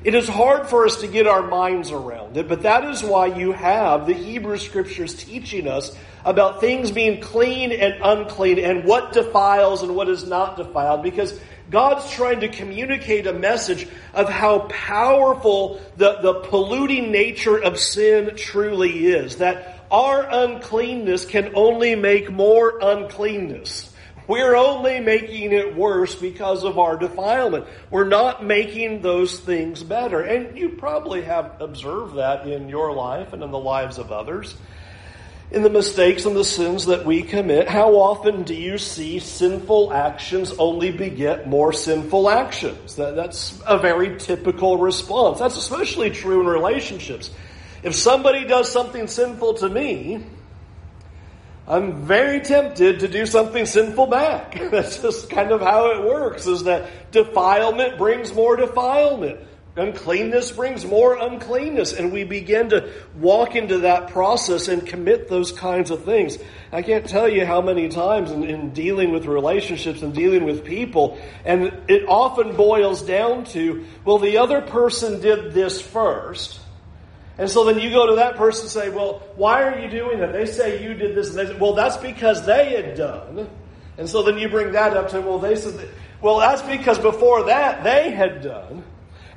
It 0.05 0.15
is 0.15 0.29
hard 0.29 0.69
for 0.69 0.85
us 0.85 1.01
to 1.01 1.07
get 1.07 1.27
our 1.27 1.45
minds 1.45 1.91
around 1.91 2.37
it, 2.37 2.47
but 2.47 2.61
that 2.61 2.85
is 2.85 3.03
why 3.03 3.25
you 3.25 3.51
have 3.51 4.07
the 4.07 4.13
Hebrew 4.13 4.57
scriptures 4.57 5.13
teaching 5.13 5.67
us 5.67 5.93
about 6.23 6.61
things 6.61 6.91
being 6.91 7.19
clean 7.19 7.73
and 7.73 7.95
unclean 8.01 8.57
and 8.59 8.85
what 8.85 9.11
defiles 9.11 9.81
and 9.81 9.93
what 9.93 10.07
is 10.07 10.25
not 10.25 10.55
defiled 10.55 11.03
because 11.03 11.37
God's 11.69 12.09
trying 12.11 12.39
to 12.41 12.47
communicate 12.47 13.27
a 13.27 13.33
message 13.33 13.87
of 14.13 14.29
how 14.29 14.59
powerful 14.69 15.81
the, 15.97 16.19
the 16.21 16.35
polluting 16.45 17.11
nature 17.11 17.61
of 17.61 17.77
sin 17.77 18.37
truly 18.37 19.07
is. 19.07 19.37
That 19.37 19.76
our 19.91 20.27
uncleanness 20.29 21.25
can 21.25 21.51
only 21.55 21.95
make 21.95 22.31
more 22.31 22.79
uncleanness. 22.81 23.93
We're 24.27 24.55
only 24.55 24.99
making 24.99 25.53
it 25.53 25.75
worse 25.75 26.13
because 26.13 26.65
of 26.65 26.77
our 26.77 26.97
defilement. 26.97 27.65
We're 27.89 28.07
not 28.07 28.43
making 28.43 29.01
those 29.01 29.39
things 29.39 29.83
better. 29.83 30.19
And 30.19 30.57
you 30.57 30.69
probably 30.69 31.21
have 31.21 31.61
observed 31.61 32.15
that 32.17 32.45
in 32.45 32.67
your 32.67 32.91
life 32.91 33.31
and 33.31 33.41
in 33.41 33.51
the 33.51 33.59
lives 33.59 33.97
of 33.97 34.11
others. 34.11 34.55
In 35.49 35.63
the 35.63 35.69
mistakes 35.69 36.25
and 36.25 36.35
the 36.35 36.43
sins 36.43 36.87
that 36.87 37.05
we 37.05 37.23
commit, 37.23 37.69
how 37.69 37.95
often 37.95 38.43
do 38.43 38.53
you 38.53 38.77
see 38.77 39.19
sinful 39.19 39.93
actions 39.93 40.51
only 40.59 40.91
beget 40.91 41.47
more 41.47 41.71
sinful 41.71 42.29
actions? 42.29 42.97
That, 42.97 43.15
that's 43.15 43.57
a 43.65 43.77
very 43.77 44.19
typical 44.19 44.77
response. 44.77 45.39
That's 45.39 45.55
especially 45.55 46.09
true 46.09 46.41
in 46.41 46.47
relationships. 46.47 47.31
If 47.83 47.95
somebody 47.95 48.45
does 48.45 48.71
something 48.71 49.07
sinful 49.07 49.55
to 49.55 49.69
me, 49.69 50.23
I'm 51.67 52.05
very 52.05 52.39
tempted 52.39 53.01
to 53.01 53.07
do 53.09 53.25
something 53.25 53.65
sinful 53.65 54.07
back. 54.07 54.57
That's 54.71 55.01
just 55.01 55.29
kind 55.29 55.51
of 55.51 55.61
how 55.61 55.91
it 55.91 56.03
works, 56.03 56.47
is 56.47 56.63
that 56.63 57.11
defilement 57.11 57.97
brings 57.97 58.33
more 58.33 58.55
defilement. 58.55 59.39
Uncleanness 59.75 60.51
brings 60.53 60.85
more 60.85 61.15
uncleanness, 61.15 61.93
and 61.93 62.11
we 62.11 62.23
begin 62.23 62.69
to 62.69 62.91
walk 63.19 63.55
into 63.55 63.79
that 63.79 64.09
process 64.09 64.69
and 64.69 64.87
commit 64.87 65.29
those 65.29 65.51
kinds 65.51 65.91
of 65.91 66.03
things. 66.03 66.39
I 66.71 66.81
can't 66.81 67.07
tell 67.07 67.29
you 67.29 67.45
how 67.45 67.61
many 67.61 67.87
times 67.87 68.31
in, 68.31 68.43
in, 68.43 68.71
dealing 68.71 69.11
with 69.11 69.25
relationships 69.25 70.01
and 70.01 70.15
dealing 70.15 70.45
with 70.45 70.65
people, 70.65 71.19
and 71.45 71.71
it 71.87 72.05
often 72.07 72.55
boils 72.55 73.03
down 73.03 73.43
to, 73.45 73.85
well, 74.03 74.17
the 74.17 74.37
other 74.37 74.61
person 74.61 75.21
did 75.21 75.53
this 75.53 75.79
first, 75.79 76.59
and 77.37 77.49
so 77.49 77.65
then 77.65 77.79
you 77.79 77.91
go 77.91 78.07
to 78.07 78.15
that 78.15 78.35
person 78.35 78.63
and 78.65 78.71
say, 78.71 78.89
Well, 78.89 79.21
why 79.35 79.63
are 79.63 79.79
you 79.79 79.89
doing 79.89 80.19
that? 80.19 80.33
They 80.33 80.45
say 80.45 80.83
you 80.83 80.93
did 80.95 81.15
this. 81.15 81.29
And 81.29 81.37
they 81.37 81.45
say, 81.45 81.57
Well, 81.57 81.73
that's 81.73 81.97
because 81.97 82.45
they 82.45 82.75
had 82.75 82.95
done. 82.95 83.49
And 83.97 84.09
so 84.09 84.23
then 84.23 84.37
you 84.37 84.49
bring 84.49 84.71
that 84.71 84.97
up 84.97 85.09
to, 85.09 85.21
Well, 85.21 85.37
they 85.37 85.55
said, 85.55 85.89
Well, 86.21 86.39
that's 86.39 86.63
because 86.63 86.97
before 86.97 87.43
that 87.45 87.83
they 87.83 88.11
had 88.11 88.41
done. 88.41 88.83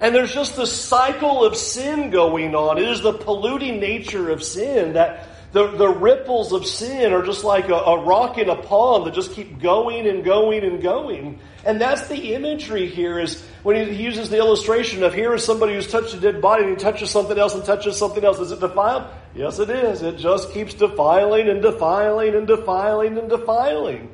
And 0.01 0.15
there's 0.15 0.33
just 0.33 0.57
this 0.57 0.73
cycle 0.73 1.45
of 1.45 1.55
sin 1.55 2.11
going 2.11 2.55
on. 2.55 2.79
It 2.79 2.89
is 2.89 3.03
the 3.03 3.13
polluting 3.13 3.81
nature 3.81 4.31
of 4.31 4.43
sin 4.43 4.95
that 4.95 5.29
the, 5.53 5.67
the 5.69 5.89
ripples 5.89 6.53
of 6.53 6.65
sin 6.65 7.13
are 7.13 7.23
just 7.23 7.43
like 7.43 7.69
a, 7.69 7.75
a 7.75 8.05
rock 8.05 8.39
in 8.39 8.49
a 8.49 8.55
pond 8.55 9.07
that 9.07 9.15
just 9.15 9.33
keep 9.33 9.61
going 9.61 10.07
and 10.07 10.25
going 10.25 10.63
and 10.63 10.81
going. 10.81 11.41
And 11.65 11.81
that's 11.81 12.07
the 12.07 12.35
imagery 12.35 12.87
here 12.87 13.19
is 13.19 13.45
when 13.65 13.77
he 13.77 14.03
uses 14.03 14.31
the 14.31 14.39
illustration 14.39 15.03
of 15.03 15.13
here 15.13 15.35
is 15.35 15.45
somebody 15.45 15.75
who's 15.75 15.89
touched 15.89 16.15
a 16.15 16.21
dead 16.21 16.41
body 16.41 16.63
and 16.63 16.71
he 16.71 16.77
touches 16.77 17.11
something 17.11 17.37
else 17.37 17.55
and 17.55 17.65
touches 17.65 17.97
something 17.97 18.25
else. 18.25 18.39
Is 18.39 18.53
it 18.53 18.61
defiled? 18.61 19.05
Yes, 19.35 19.59
it 19.59 19.71
is. 19.71 20.03
It 20.03 20.19
just 20.19 20.53
keeps 20.53 20.75
defiling 20.75 21.49
and 21.49 21.61
defiling 21.61 22.37
and 22.37 22.47
defiling 22.47 23.19
and 23.19 23.29
defiling 23.29 24.09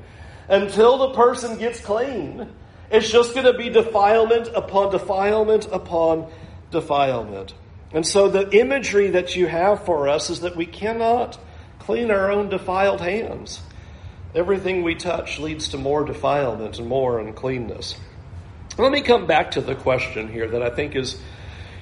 until 0.49 0.99
the 0.99 1.15
person 1.15 1.59
gets 1.59 1.81
clean. 1.81 2.49
It's 2.91 3.11
just 3.11 3.35
going 3.35 3.47
to 3.47 3.59
be 3.59 3.69
defilement 3.69 4.49
upon 4.55 4.91
defilement 4.91 5.69
upon 5.71 6.31
defilement. 6.71 7.53
And 7.93 8.07
so 8.07 8.29
the 8.29 8.51
imagery 8.57 9.11
that 9.11 9.37
you 9.37 9.47
have 9.47 9.85
for 9.85 10.09
us 10.09 10.31
is 10.31 10.41
that 10.41 10.57
we 10.57 10.67
cannot 10.67 11.39
clean 11.79 12.11
our 12.11 12.31
own 12.31 12.49
defiled 12.49 13.01
hands. 13.01 13.61
Everything 14.35 14.83
we 14.83 14.95
touch 14.95 15.39
leads 15.39 15.69
to 15.69 15.79
more 15.79 16.05
defilement 16.05 16.79
and 16.79 16.89
more 16.89 17.19
uncleanness. 17.21 17.97
Let 18.77 18.93
me 18.93 19.01
come 19.01 19.27
back 19.27 19.53
to 19.53 19.61
the 19.61 19.75
question 19.75 20.29
here 20.29 20.49
that 20.49 20.63
I 20.63 20.71
think 20.71 20.95
is 20.95 21.19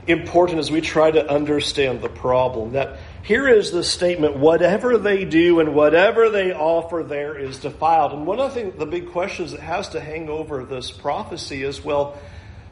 important 0.06 0.58
as 0.58 0.70
we 0.70 0.80
try 0.80 1.10
to 1.10 1.28
understand 1.28 2.02
the 2.02 2.08
problem. 2.08 2.72
That 2.72 2.98
here 3.22 3.48
is 3.48 3.72
the 3.72 3.82
statement 3.82 4.36
whatever 4.36 4.98
they 4.98 5.24
do 5.24 5.60
and 5.60 5.74
whatever 5.74 6.28
they 6.28 6.52
offer 6.52 7.02
there 7.02 7.36
is 7.36 7.58
defiled. 7.58 8.12
And 8.12 8.26
one 8.26 8.38
of 8.38 8.54
the, 8.54 8.70
the 8.70 8.86
big 8.86 9.10
questions 9.10 9.52
that 9.52 9.60
has 9.60 9.88
to 9.90 10.00
hang 10.00 10.28
over 10.28 10.64
this 10.64 10.90
prophecy 10.90 11.62
is 11.62 11.82
well, 11.82 12.18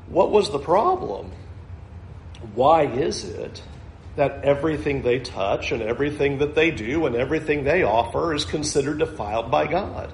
what 0.08 0.30
was 0.30 0.50
the 0.50 0.58
problem? 0.58 1.32
Why 2.54 2.84
is 2.86 3.24
it 3.24 3.62
that 4.16 4.44
everything 4.44 5.02
they 5.02 5.18
touch 5.20 5.72
and 5.72 5.82
everything 5.82 6.38
that 6.38 6.54
they 6.54 6.70
do 6.70 7.06
and 7.06 7.16
everything 7.16 7.64
they 7.64 7.82
offer 7.82 8.34
is 8.34 8.44
considered 8.44 8.98
defiled 8.98 9.50
by 9.50 9.66
God. 9.66 10.12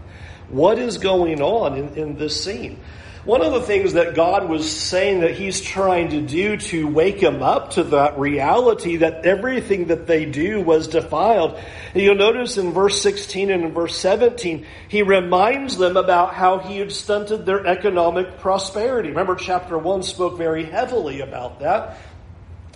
What 0.48 0.78
is 0.78 0.98
going 0.98 1.42
on 1.42 1.76
in, 1.76 1.94
in 1.96 2.16
this 2.16 2.42
scene? 2.42 2.78
One 3.24 3.42
of 3.42 3.52
the 3.52 3.60
things 3.60 3.92
that 3.94 4.14
God 4.14 4.48
was 4.48 4.70
saying 4.70 5.20
that 5.20 5.36
He's 5.36 5.60
trying 5.60 6.10
to 6.10 6.20
do 6.22 6.56
to 6.56 6.86
wake 6.86 7.20
them 7.20 7.42
up 7.42 7.72
to 7.72 7.82
that 7.84 8.18
reality 8.18 8.98
that 8.98 9.26
everything 9.26 9.88
that 9.88 10.06
they 10.06 10.24
do 10.24 10.62
was 10.62 10.88
defiled. 10.88 11.58
And 11.92 12.02
you'll 12.02 12.14
notice 12.14 12.56
in 12.56 12.72
verse 12.72 13.02
16 13.02 13.50
and 13.50 13.64
in 13.64 13.74
verse 13.74 13.98
17, 13.98 14.64
He 14.88 15.02
reminds 15.02 15.76
them 15.76 15.98
about 15.98 16.32
how 16.32 16.58
He 16.58 16.78
had 16.78 16.92
stunted 16.92 17.44
their 17.44 17.66
economic 17.66 18.38
prosperity. 18.38 19.10
Remember, 19.10 19.34
chapter 19.34 19.76
1 19.76 20.04
spoke 20.04 20.38
very 20.38 20.64
heavily 20.64 21.20
about 21.20 21.60
that. 21.60 21.98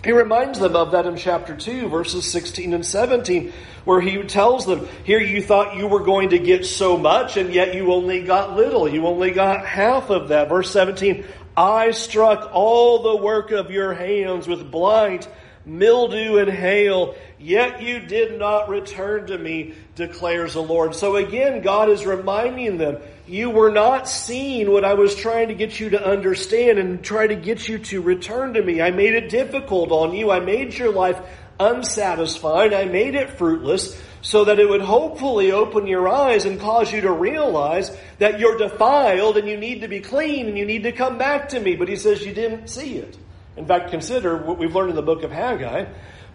He 0.03 0.11
reminds 0.11 0.59
them 0.59 0.75
of 0.75 0.91
that 0.91 1.05
in 1.05 1.15
chapter 1.15 1.55
2, 1.55 1.87
verses 1.87 2.29
16 2.29 2.73
and 2.73 2.85
17, 2.85 3.53
where 3.85 4.01
he 4.01 4.21
tells 4.23 4.65
them, 4.65 4.85
Here 5.05 5.21
you 5.21 5.41
thought 5.41 5.77
you 5.77 5.87
were 5.87 6.03
going 6.03 6.29
to 6.29 6.39
get 6.39 6.65
so 6.65 6.97
much, 6.97 7.37
and 7.37 7.53
yet 7.53 7.73
you 7.73 7.93
only 7.93 8.23
got 8.23 8.57
little. 8.57 8.87
You 8.87 9.07
only 9.07 9.31
got 9.31 9.65
half 9.65 10.09
of 10.09 10.27
that. 10.27 10.49
Verse 10.49 10.69
17, 10.71 11.23
I 11.55 11.91
struck 11.91 12.49
all 12.53 13.03
the 13.03 13.23
work 13.23 13.51
of 13.51 13.71
your 13.71 13.93
hands 13.93 14.45
with 14.45 14.69
blight, 14.69 15.29
mildew, 15.65 16.37
and 16.37 16.49
hail, 16.49 17.15
yet 17.39 17.81
you 17.81 17.99
did 17.99 18.37
not 18.37 18.69
return 18.69 19.27
to 19.27 19.37
me, 19.37 19.73
declares 19.95 20.53
the 20.53 20.61
Lord. 20.61 20.95
So 20.95 21.15
again, 21.15 21.61
God 21.61 21.89
is 21.89 22.05
reminding 22.05 22.77
them, 22.77 22.97
you 23.25 23.49
were 23.49 23.71
not 23.71 24.09
seeing 24.09 24.69
what 24.69 24.83
I 24.83 24.95
was 24.95 25.15
trying 25.15 25.47
to 25.47 25.53
get 25.53 25.79
you 25.79 25.91
to 25.91 26.05
understand 26.05 26.77
and 26.77 27.03
try 27.03 27.27
to 27.27 27.35
get 27.35 27.69
you 27.69 27.79
to 27.79 28.01
return 28.01 28.53
to 28.55 28.61
me. 28.61 28.81
I 28.81 28.91
made 28.91 29.13
it 29.15 29.29
difficult 29.29 29.91
on 29.91 30.13
you. 30.13 30.29
I 30.29 30.41
made 30.41 30.77
your 30.77 30.91
life 30.91 31.19
unsatisfying. 31.59 32.73
I 32.73 32.85
made 32.85 33.15
it 33.15 33.29
fruitless 33.29 33.99
so 34.21 34.45
that 34.45 34.59
it 34.59 34.67
would 34.67 34.81
hopefully 34.81 35.51
open 35.51 35.87
your 35.87 36.07
eyes 36.09 36.45
and 36.45 36.59
cause 36.59 36.91
you 36.91 37.01
to 37.01 37.11
realize 37.11 37.95
that 38.19 38.39
you're 38.39 38.57
defiled 38.57 39.37
and 39.37 39.47
you 39.47 39.57
need 39.57 39.81
to 39.81 39.87
be 39.87 39.99
clean 39.99 40.47
and 40.47 40.57
you 40.57 40.65
need 40.65 40.83
to 40.83 40.91
come 40.91 41.17
back 41.17 41.49
to 41.49 41.59
me. 41.59 41.75
But 41.75 41.89
he 41.89 41.95
says 41.95 42.25
you 42.25 42.33
didn't 42.33 42.67
see 42.67 42.97
it. 42.97 43.17
In 43.55 43.65
fact, 43.65 43.91
consider 43.91 44.37
what 44.37 44.57
we've 44.57 44.75
learned 44.75 44.91
in 44.91 44.95
the 44.95 45.01
book 45.01 45.23
of 45.23 45.31
Haggai. 45.31 45.85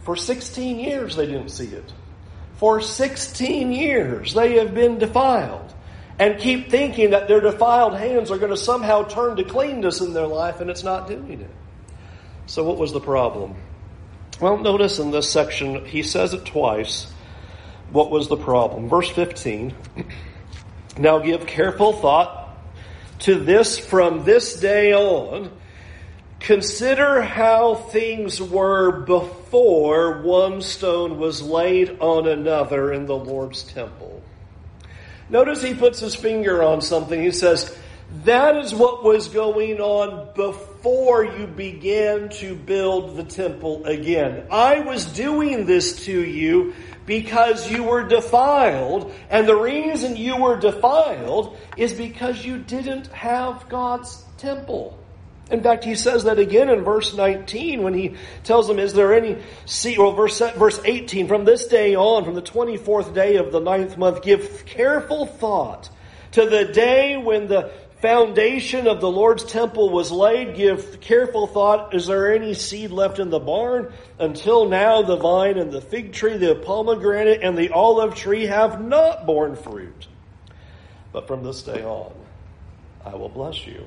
For 0.00 0.16
16 0.16 0.78
years 0.78 1.16
they 1.16 1.26
didn't 1.26 1.50
see 1.50 1.66
it. 1.66 1.92
For 2.56 2.80
16 2.80 3.72
years 3.72 4.34
they 4.34 4.56
have 4.58 4.74
been 4.74 4.98
defiled 4.98 5.74
and 6.18 6.38
keep 6.38 6.70
thinking 6.70 7.10
that 7.10 7.28
their 7.28 7.40
defiled 7.40 7.94
hands 7.94 8.30
are 8.30 8.38
going 8.38 8.50
to 8.50 8.56
somehow 8.56 9.04
turn 9.04 9.36
to 9.36 9.44
cleanness 9.44 10.00
in 10.00 10.12
their 10.12 10.26
life, 10.26 10.60
and 10.60 10.68
it's 10.68 10.82
not 10.82 11.06
doing 11.06 11.40
it. 11.40 11.50
So, 12.46 12.64
what 12.64 12.76
was 12.76 12.92
the 12.92 13.00
problem? 13.00 13.54
Well, 14.40 14.58
notice 14.58 14.98
in 14.98 15.10
this 15.10 15.30
section, 15.30 15.84
he 15.84 16.02
says 16.02 16.34
it 16.34 16.44
twice. 16.44 17.12
What 17.90 18.10
was 18.10 18.28
the 18.28 18.36
problem? 18.36 18.88
Verse 18.88 19.08
15 19.10 19.74
Now 20.98 21.20
give 21.20 21.46
careful 21.46 21.92
thought 21.92 22.56
to 23.20 23.36
this 23.36 23.78
from 23.78 24.24
this 24.24 24.58
day 24.58 24.94
on. 24.94 25.50
Consider 26.40 27.20
how 27.20 27.74
things 27.74 28.40
were 28.40 29.00
before 29.00 30.22
one 30.22 30.62
stone 30.62 31.18
was 31.18 31.42
laid 31.42 31.98
on 32.00 32.28
another 32.28 32.92
in 32.92 33.06
the 33.06 33.16
Lord's 33.16 33.64
temple. 33.64 34.22
Notice 35.28 35.62
he 35.62 35.74
puts 35.74 36.00
his 36.00 36.14
finger 36.14 36.62
on 36.62 36.80
something. 36.80 37.20
He 37.20 37.32
says, 37.32 37.76
That 38.24 38.56
is 38.56 38.72
what 38.72 39.04
was 39.04 39.28
going 39.28 39.80
on 39.80 40.32
before 40.34 41.24
you 41.24 41.46
began 41.46 42.30
to 42.30 42.54
build 42.54 43.16
the 43.16 43.24
temple 43.24 43.84
again. 43.84 44.46
I 44.50 44.80
was 44.80 45.04
doing 45.06 45.66
this 45.66 46.04
to 46.06 46.24
you 46.24 46.72
because 47.04 47.70
you 47.70 47.82
were 47.82 48.04
defiled, 48.04 49.12
and 49.28 49.48
the 49.48 49.56
reason 49.56 50.16
you 50.16 50.36
were 50.36 50.58
defiled 50.58 51.56
is 51.76 51.92
because 51.92 52.44
you 52.44 52.58
didn't 52.58 53.08
have 53.08 53.68
God's 53.68 54.24
temple. 54.38 54.98
In 55.50 55.62
fact, 55.62 55.84
he 55.84 55.94
says 55.94 56.24
that 56.24 56.38
again 56.38 56.68
in 56.68 56.82
verse 56.82 57.14
19 57.14 57.82
when 57.82 57.94
he 57.94 58.16
tells 58.44 58.68
them, 58.68 58.78
Is 58.78 58.92
there 58.92 59.14
any 59.14 59.38
seed? 59.64 59.98
Well, 59.98 60.12
verse, 60.12 60.38
verse 60.38 60.80
18, 60.84 61.26
from 61.26 61.44
this 61.44 61.66
day 61.66 61.96
on, 61.96 62.24
from 62.24 62.34
the 62.34 62.42
24th 62.42 63.14
day 63.14 63.36
of 63.36 63.50
the 63.50 63.60
ninth 63.60 63.96
month, 63.96 64.22
give 64.22 64.66
careful 64.66 65.24
thought 65.24 65.88
to 66.32 66.44
the 66.44 66.66
day 66.66 67.16
when 67.16 67.48
the 67.48 67.72
foundation 68.02 68.86
of 68.86 69.00
the 69.00 69.10
Lord's 69.10 69.44
temple 69.44 69.90
was 69.90 70.12
laid. 70.12 70.54
Give 70.54 71.00
careful 71.00 71.46
thought. 71.46 71.94
Is 71.94 72.06
there 72.06 72.34
any 72.34 72.54
seed 72.54 72.90
left 72.90 73.18
in 73.18 73.30
the 73.30 73.40
barn? 73.40 73.92
Until 74.18 74.68
now, 74.68 75.02
the 75.02 75.16
vine 75.16 75.58
and 75.58 75.72
the 75.72 75.80
fig 75.80 76.12
tree, 76.12 76.36
the 76.36 76.56
pomegranate, 76.56 77.42
and 77.42 77.56
the 77.56 77.70
olive 77.70 78.14
tree 78.14 78.44
have 78.46 78.80
not 78.80 79.26
borne 79.26 79.56
fruit. 79.56 80.06
But 81.10 81.26
from 81.26 81.42
this 81.42 81.62
day 81.62 81.82
on, 81.82 82.12
I 83.04 83.14
will 83.14 83.30
bless 83.30 83.66
you. 83.66 83.86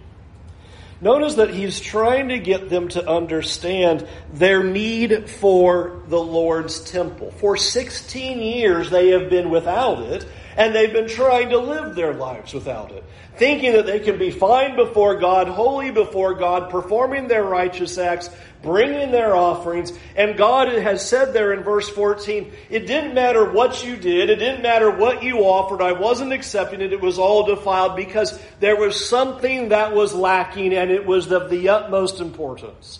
Notice 1.02 1.34
that 1.36 1.50
he's 1.50 1.80
trying 1.80 2.30
to 2.30 2.38
get 2.38 2.70
them 2.70 2.88
to 2.90 3.10
understand 3.10 4.08
their 4.32 4.64
need 4.64 5.28
for 5.28 6.04
the 6.08 6.20
Lord's 6.20 6.80
temple. 6.80 7.32
For 7.32 7.58
16 7.58 8.40
years 8.40 8.92
they 8.92 9.10
have 9.10 9.28
been 9.28 9.50
without 9.50 10.04
it, 10.04 10.28
and 10.58 10.76
they've 10.76 10.92
been 10.92 11.08
trying 11.08 11.50
to 11.50 11.58
live 11.58 11.96
their 11.96 12.14
lives 12.14 12.54
without 12.54 12.92
it. 12.92 13.04
Thinking 13.38 13.74
that 13.74 13.86
they 13.86 14.00
can 14.00 14.20
be 14.20 14.30
fine 14.30 14.76
before 14.76 15.16
God, 15.16 15.48
holy 15.48 15.92
before 15.92 16.34
God, 16.34 16.70
performing 16.70 17.28
their 17.28 17.44
righteous 17.44 17.98
acts, 17.98 18.30
bringing 18.62 19.12
their 19.12 19.36
offerings. 19.36 19.92
And 20.16 20.38
God 20.38 20.68
has 20.68 21.08
said 21.08 21.34
there 21.34 21.54
in 21.54 21.64
verse 21.64 21.90
14, 21.90 22.52
it 22.70 22.86
didn't 22.86 23.14
matter 23.14 23.50
what 23.50 23.86
you 23.86 23.96
did, 23.96 24.30
it 24.30 24.36
didn't 24.36 24.62
matter 24.62 24.92
what 24.92 25.24
you 25.24 25.40
offered, 25.40 25.82
I 25.82 25.94
wasn't 25.94 26.34
accepting 26.34 26.82
it, 26.82 26.94
it 26.94 27.02
was 27.02 27.18
all 27.18 27.46
defiled 27.46 27.96
because 27.96 28.40
there 28.60 28.76
was 28.76 29.08
something 29.08 29.70
that 29.70 29.94
was 29.94 30.14
lacking 30.14 30.74
and 30.74 30.92
it 30.92 31.06
was 31.06 31.32
of 31.32 31.50
the 31.50 31.70
utmost 31.70 32.20
importance. 32.20 33.00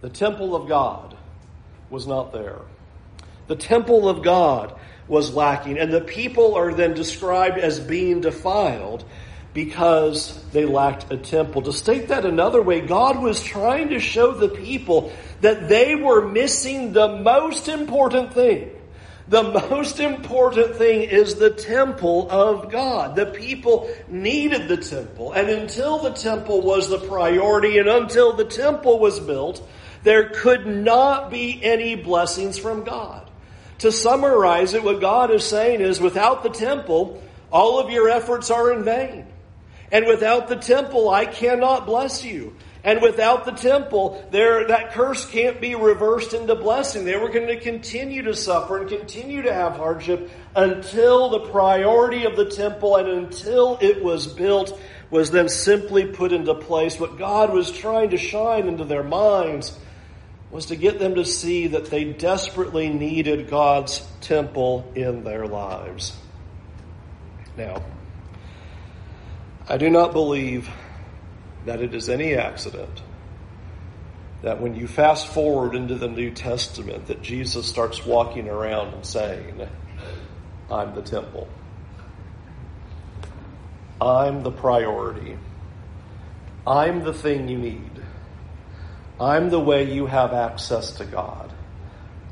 The 0.00 0.10
temple 0.10 0.56
of 0.56 0.68
God 0.68 1.16
was 1.90 2.06
not 2.06 2.32
there. 2.32 2.60
The 3.48 3.56
temple 3.56 4.08
of 4.08 4.22
God 4.22 4.78
was 5.08 5.34
lacking, 5.34 5.78
and 5.78 5.92
the 5.92 6.00
people 6.00 6.54
are 6.54 6.72
then 6.72 6.94
described 6.94 7.58
as 7.58 7.80
being 7.80 8.20
defiled 8.20 9.04
because 9.54 10.44
they 10.52 10.64
lacked 10.64 11.10
a 11.10 11.16
temple. 11.16 11.62
To 11.62 11.72
state 11.72 12.08
that 12.08 12.24
another 12.24 12.62
way, 12.62 12.80
God 12.80 13.20
was 13.20 13.42
trying 13.42 13.88
to 13.88 13.98
show 13.98 14.32
the 14.32 14.48
people 14.48 15.12
that 15.40 15.68
they 15.68 15.94
were 15.94 16.28
missing 16.28 16.92
the 16.92 17.08
most 17.08 17.68
important 17.68 18.34
thing. 18.34 18.70
The 19.28 19.42
most 19.42 20.00
important 20.00 20.76
thing 20.76 21.02
is 21.02 21.34
the 21.34 21.50
temple 21.50 22.30
of 22.30 22.70
God. 22.70 23.14
The 23.14 23.26
people 23.26 23.90
needed 24.08 24.68
the 24.68 24.78
temple, 24.78 25.32
and 25.32 25.50
until 25.50 25.98
the 25.98 26.12
temple 26.12 26.62
was 26.62 26.88
the 26.88 26.98
priority 26.98 27.78
and 27.78 27.88
until 27.88 28.32
the 28.32 28.46
temple 28.46 28.98
was 28.98 29.20
built, 29.20 29.66
there 30.02 30.30
could 30.30 30.66
not 30.66 31.30
be 31.30 31.62
any 31.62 31.94
blessings 31.94 32.58
from 32.58 32.84
God. 32.84 33.27
To 33.78 33.92
summarize 33.92 34.74
it, 34.74 34.82
what 34.82 35.00
God 35.00 35.30
is 35.30 35.44
saying 35.44 35.80
is 35.80 36.00
without 36.00 36.42
the 36.42 36.50
temple, 36.50 37.22
all 37.50 37.78
of 37.78 37.90
your 37.90 38.08
efforts 38.08 38.50
are 38.50 38.72
in 38.72 38.84
vain. 38.84 39.26
And 39.90 40.06
without 40.06 40.48
the 40.48 40.56
temple, 40.56 41.08
I 41.08 41.24
cannot 41.24 41.86
bless 41.86 42.24
you. 42.24 42.56
And 42.84 43.02
without 43.02 43.44
the 43.44 43.52
temple, 43.52 44.26
there 44.30 44.68
that 44.68 44.92
curse 44.92 45.28
can't 45.28 45.60
be 45.60 45.74
reversed 45.74 46.32
into 46.32 46.54
blessing. 46.54 47.04
They 47.04 47.16
were 47.16 47.28
going 47.28 47.48
to 47.48 47.58
continue 47.58 48.22
to 48.22 48.34
suffer 48.34 48.78
and 48.78 48.88
continue 48.88 49.42
to 49.42 49.52
have 49.52 49.76
hardship 49.76 50.30
until 50.54 51.30
the 51.30 51.50
priority 51.50 52.24
of 52.24 52.36
the 52.36 52.44
temple 52.44 52.96
and 52.96 53.08
until 53.08 53.78
it 53.80 54.02
was 54.02 54.26
built 54.26 54.78
was 55.10 55.30
then 55.30 55.48
simply 55.48 56.06
put 56.06 56.32
into 56.32 56.54
place. 56.54 57.00
What 57.00 57.18
God 57.18 57.52
was 57.52 57.72
trying 57.72 58.10
to 58.10 58.16
shine 58.16 58.68
into 58.68 58.84
their 58.84 59.02
minds 59.02 59.76
was 60.50 60.66
to 60.66 60.76
get 60.76 60.98
them 60.98 61.14
to 61.16 61.24
see 61.24 61.68
that 61.68 61.86
they 61.86 62.04
desperately 62.04 62.88
needed 62.88 63.50
God's 63.50 64.06
temple 64.20 64.90
in 64.94 65.24
their 65.24 65.46
lives. 65.46 66.16
Now, 67.56 67.82
I 69.68 69.76
do 69.76 69.90
not 69.90 70.12
believe 70.12 70.70
that 71.66 71.82
it 71.82 71.94
is 71.94 72.08
any 72.08 72.34
accident 72.34 73.02
that 74.42 74.60
when 74.60 74.74
you 74.74 74.86
fast 74.86 75.26
forward 75.26 75.74
into 75.74 75.96
the 75.96 76.08
New 76.08 76.30
Testament 76.30 77.06
that 77.08 77.22
Jesus 77.22 77.66
starts 77.66 78.06
walking 78.06 78.48
around 78.48 78.94
and 78.94 79.04
saying, 79.04 79.68
I'm 80.70 80.94
the 80.94 81.02
temple. 81.02 81.48
I'm 84.00 84.44
the 84.44 84.52
priority. 84.52 85.36
I'm 86.66 87.02
the 87.02 87.12
thing 87.12 87.48
you 87.48 87.58
need. 87.58 87.97
I'm 89.20 89.50
the 89.50 89.60
way 89.60 89.92
you 89.92 90.06
have 90.06 90.32
access 90.32 90.92
to 90.98 91.04
God. 91.04 91.52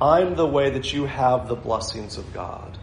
I'm 0.01 0.37
the 0.37 0.47
way 0.47 0.71
that 0.71 0.93
you 0.93 1.07
have 1.07 1.49
the 1.49 1.57
blessings 1.57 2.17
of 2.17 2.33
God. 2.33 2.79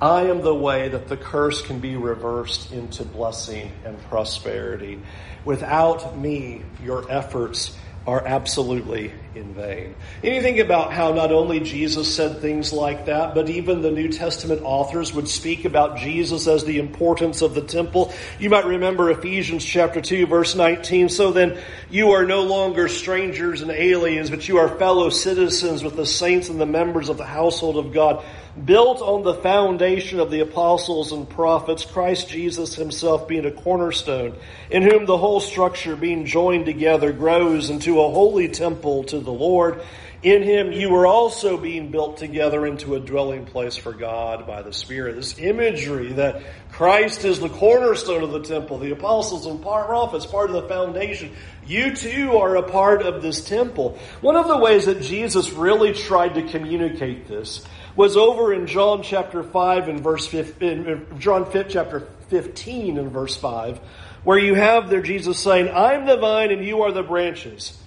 I 0.00 0.22
am 0.22 0.42
the 0.42 0.54
way 0.54 0.88
that 0.88 1.06
the 1.06 1.16
curse 1.16 1.62
can 1.62 1.78
be 1.78 1.94
reversed 1.94 2.72
into 2.72 3.04
blessing 3.04 3.70
and 3.84 4.00
prosperity. 4.04 5.00
Without 5.44 6.18
me, 6.18 6.62
your 6.82 7.10
efforts 7.10 7.76
are 8.06 8.26
absolutely 8.26 9.12
in 9.34 9.54
vain. 9.54 9.94
And 10.22 10.34
you 10.34 10.42
think 10.42 10.58
about 10.58 10.92
how 10.92 11.12
not 11.12 11.32
only 11.32 11.60
Jesus 11.60 12.14
said 12.14 12.40
things 12.40 12.72
like 12.72 13.06
that, 13.06 13.34
but 13.34 13.48
even 13.48 13.82
the 13.82 13.90
New 13.90 14.08
Testament 14.08 14.62
authors 14.64 15.12
would 15.12 15.28
speak 15.28 15.64
about 15.64 15.98
Jesus 15.98 16.46
as 16.46 16.64
the 16.64 16.78
importance 16.78 17.42
of 17.42 17.54
the 17.54 17.62
temple. 17.62 18.12
You 18.38 18.50
might 18.50 18.64
remember 18.64 19.10
Ephesians 19.10 19.64
chapter 19.64 20.00
2 20.00 20.26
verse 20.26 20.54
19. 20.54 21.08
So 21.08 21.32
then 21.32 21.58
you 21.90 22.12
are 22.12 22.24
no 22.24 22.42
longer 22.42 22.88
strangers 22.88 23.62
and 23.62 23.70
aliens, 23.70 24.30
but 24.30 24.48
you 24.48 24.58
are 24.58 24.68
fellow 24.78 25.10
citizens 25.10 25.82
with 25.82 25.96
the 25.96 26.06
saints 26.06 26.48
and 26.48 26.60
the 26.60 26.66
members 26.66 27.08
of 27.08 27.16
the 27.16 27.24
household 27.24 27.76
of 27.76 27.92
God 27.92 28.24
built 28.62 29.00
on 29.00 29.22
the 29.22 29.34
foundation 29.34 30.20
of 30.20 30.30
the 30.30 30.40
apostles 30.40 31.12
and 31.12 31.28
prophets, 31.28 31.84
Christ 31.84 32.28
Jesus 32.28 32.74
himself 32.74 33.26
being 33.26 33.46
a 33.46 33.50
cornerstone, 33.50 34.36
in 34.70 34.82
whom 34.82 35.06
the 35.06 35.18
whole 35.18 35.40
structure 35.40 35.96
being 35.96 36.24
joined 36.24 36.66
together 36.66 37.12
grows 37.12 37.70
into 37.70 38.00
a 38.00 38.10
holy 38.10 38.48
temple 38.48 39.04
to 39.04 39.18
the 39.24 39.32
Lord. 39.32 39.82
In 40.22 40.42
him 40.42 40.72
you 40.72 40.94
are 40.94 41.06
also 41.06 41.58
being 41.58 41.90
built 41.90 42.16
together 42.16 42.66
into 42.66 42.94
a 42.94 43.00
dwelling 43.00 43.44
place 43.44 43.76
for 43.76 43.92
God 43.92 44.46
by 44.46 44.62
the 44.62 44.72
Spirit. 44.72 45.16
This 45.16 45.38
imagery 45.38 46.14
that 46.14 46.42
Christ 46.72 47.24
is 47.24 47.40
the 47.40 47.50
cornerstone 47.50 48.22
of 48.22 48.30
the 48.30 48.42
temple, 48.42 48.78
the 48.78 48.92
apostles 48.92 49.46
and 49.46 49.60
prophets, 49.60 50.24
part 50.24 50.50
of 50.50 50.62
the 50.62 50.68
foundation. 50.68 51.32
You 51.66 51.94
too 51.94 52.38
are 52.38 52.56
a 52.56 52.62
part 52.62 53.02
of 53.02 53.22
this 53.22 53.44
temple. 53.44 53.98
One 54.20 54.36
of 54.36 54.48
the 54.48 54.56
ways 54.56 54.86
that 54.86 55.02
Jesus 55.02 55.52
really 55.52 55.92
tried 55.92 56.34
to 56.34 56.42
communicate 56.42 57.28
this 57.28 57.64
was 57.96 58.16
over 58.16 58.52
in 58.52 58.66
John 58.66 59.02
chapter 59.02 59.42
5 59.42 59.88
and 59.88 60.00
verse 60.00 60.26
15, 60.26 61.18
John 61.18 61.50
5, 61.50 61.68
chapter 61.68 62.08
15 62.28 62.98
and 62.98 63.10
verse 63.12 63.36
5, 63.36 63.78
where 64.24 64.38
you 64.38 64.54
have 64.54 64.90
there 64.90 65.02
Jesus 65.02 65.38
saying, 65.38 65.68
I'm 65.68 66.06
the 66.06 66.16
vine 66.16 66.50
and 66.50 66.64
you 66.64 66.82
are 66.82 66.92
the 66.92 67.02
branches. 67.02 67.78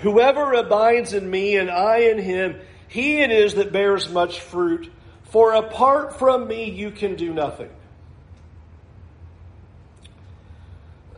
Whoever 0.00 0.52
abides 0.52 1.12
in 1.12 1.28
me 1.28 1.56
and 1.56 1.70
I 1.70 1.98
in 1.98 2.18
him, 2.18 2.60
he 2.88 3.18
it 3.18 3.30
is 3.30 3.54
that 3.54 3.72
bears 3.72 4.08
much 4.08 4.40
fruit. 4.40 4.90
For 5.24 5.52
apart 5.52 6.18
from 6.18 6.46
me, 6.48 6.70
you 6.70 6.90
can 6.90 7.16
do 7.16 7.34
nothing. 7.34 7.70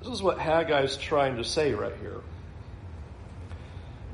This 0.01 0.09
is 0.09 0.23
what 0.23 0.39
Haggai 0.39 0.83
is 0.83 0.97
trying 0.97 1.37
to 1.37 1.45
say 1.45 1.75
right 1.75 1.95
here 2.01 2.21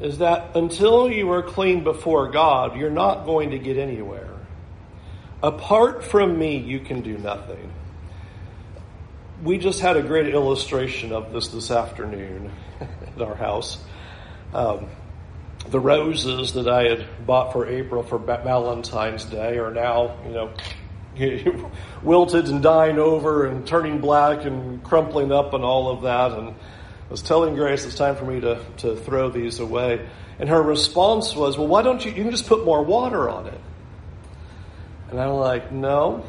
is 0.00 0.18
that 0.18 0.57
until 0.57 1.11
you 1.11 1.31
are 1.33 1.42
clean 1.42 1.83
before 1.83 2.31
God, 2.31 2.76
you're 2.76 2.90
not 2.90 3.24
going 3.24 3.50
to 3.50 3.59
get 3.59 3.79
anywhere. 3.79 4.29
Apart 5.42 6.05
from 6.05 6.38
me, 6.38 6.59
you 6.59 6.81
can 6.81 7.00
do 7.00 7.16
nothing. 7.18 7.72
We 9.42 9.59
just 9.59 9.81
had 9.81 9.96
a 9.96 10.02
great 10.02 10.33
illustration 10.35 11.12
of 11.12 11.33
this 11.33 11.48
this 11.48 11.70
afternoon 11.70 12.50
at 12.81 13.22
our 13.22 13.35
house. 13.35 13.79
Um, 14.57 14.88
the 15.69 15.79
roses 15.79 16.55
that 16.55 16.66
I 16.66 16.85
had 16.85 17.27
bought 17.27 17.53
for 17.53 17.66
April 17.66 18.03
for 18.03 18.19
Valentine's 18.19 19.27
Day 19.27 19.59
are 19.59 19.71
now, 19.71 20.16
you 20.25 20.33
know, 20.33 21.71
wilted 22.03 22.49
and 22.49 22.62
dying 22.62 22.99
over 22.99 23.45
and 23.45 23.66
turning 23.66 24.01
black 24.01 24.47
and 24.47 24.83
crumpling 24.83 25.31
up 25.31 25.53
and 25.53 25.62
all 25.62 25.90
of 25.90 26.03
that. 26.05 26.33
And 26.33 26.49
I 26.49 27.11
was 27.11 27.21
telling 27.21 27.55
Grace 27.55 27.85
it's 27.85 27.97
time 27.97 28.16
for 28.16 28.25
me 28.25 28.40
to, 28.40 28.64
to 28.79 28.97
throw 28.97 29.29
these 29.29 29.59
away. 29.59 30.09
And 30.38 30.49
her 30.49 30.62
response 30.62 31.37
was, 31.37 31.59
Well, 31.59 31.69
why 31.69 31.83
don't 31.83 32.03
you, 32.03 32.12
you 32.12 32.23
can 32.23 32.31
just 32.31 32.47
put 32.47 32.64
more 32.64 32.83
water 32.83 33.29
on 33.29 33.49
it? 33.49 33.61
And 35.11 35.21
I'm 35.21 35.35
like, 35.35 35.71
No. 35.71 36.25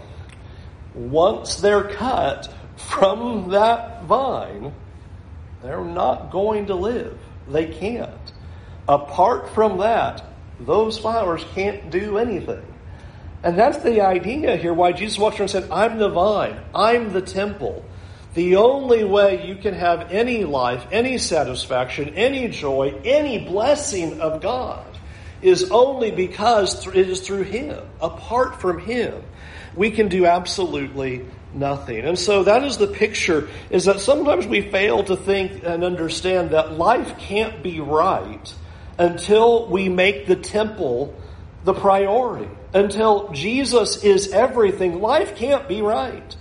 Once 0.94 1.56
they're 1.58 1.88
cut, 1.88 2.54
from 2.76 3.52
that 3.52 4.04
vine, 4.04 4.74
they're 5.64 5.86
not 5.86 6.30
going 6.30 6.66
to 6.66 6.76
live. 6.76 7.18
They 7.50 7.68
can't. 7.68 8.32
Apart 8.88 9.50
from 9.50 9.80
that, 9.80 10.24
those 10.60 10.98
flowers 10.98 11.46
can't 11.54 11.90
do 11.90 12.18
anything. 12.18 12.66
And 13.44 13.58
that's 13.58 13.78
the 13.80 14.02
idea 14.02 14.56
here 14.58 14.74
why 14.74 14.92
Jesus 14.92 15.18
walked 15.18 15.40
around 15.40 15.54
and 15.54 15.64
said, 15.64 15.72
I'm 15.72 16.00
the 16.00 16.10
vine, 16.10 16.60
I'm 16.74 17.14
the 17.14 17.22
temple. 17.22 17.86
The 18.34 18.56
only 18.56 19.04
way 19.04 19.48
you 19.48 19.56
can 19.56 19.74
have 19.74 20.12
any 20.12 20.44
life, 20.44 20.86
any 20.92 21.18
satisfaction, 21.18 22.14
any 22.16 22.48
joy, 22.50 23.00
any 23.04 23.40
blessing 23.40 24.22
of 24.22 24.42
God 24.42 24.86
is 25.42 25.72
only 25.72 26.12
because 26.12 26.88
it 26.88 27.10
is 27.10 27.22
through 27.22 27.44
Him. 27.44 27.80
Apart 28.02 28.62
from 28.62 28.80
Him, 28.80 29.22
we 29.76 29.92
can 29.92 30.08
do 30.08 30.26
absolutely 30.26 31.26
nothing. 31.54 32.00
And 32.00 32.18
so 32.18 32.44
that 32.44 32.64
is 32.64 32.78
the 32.78 32.88
picture 32.88 33.50
is 33.70 33.86
that 33.86 34.00
sometimes 34.00 34.48
we 34.48 34.62
fail 34.62 35.04
to 35.04 35.16
think 35.16 35.64
and 35.64 35.84
understand 35.84 36.52
that 36.52 36.74
life 36.74 37.18
can't 37.20 37.62
be 37.62 37.80
right 37.80 38.54
until 38.98 39.68
we 39.68 39.90
make 39.90 40.26
the 40.26 40.36
temple 40.36 41.16
the 41.64 41.74
priority. 41.74 42.50
Until 42.74 43.30
Jesus 43.32 44.04
is 44.04 44.32
everything, 44.32 45.02
life 45.02 45.36
can't 45.36 45.68
be 45.68 45.82
right. 45.82 46.36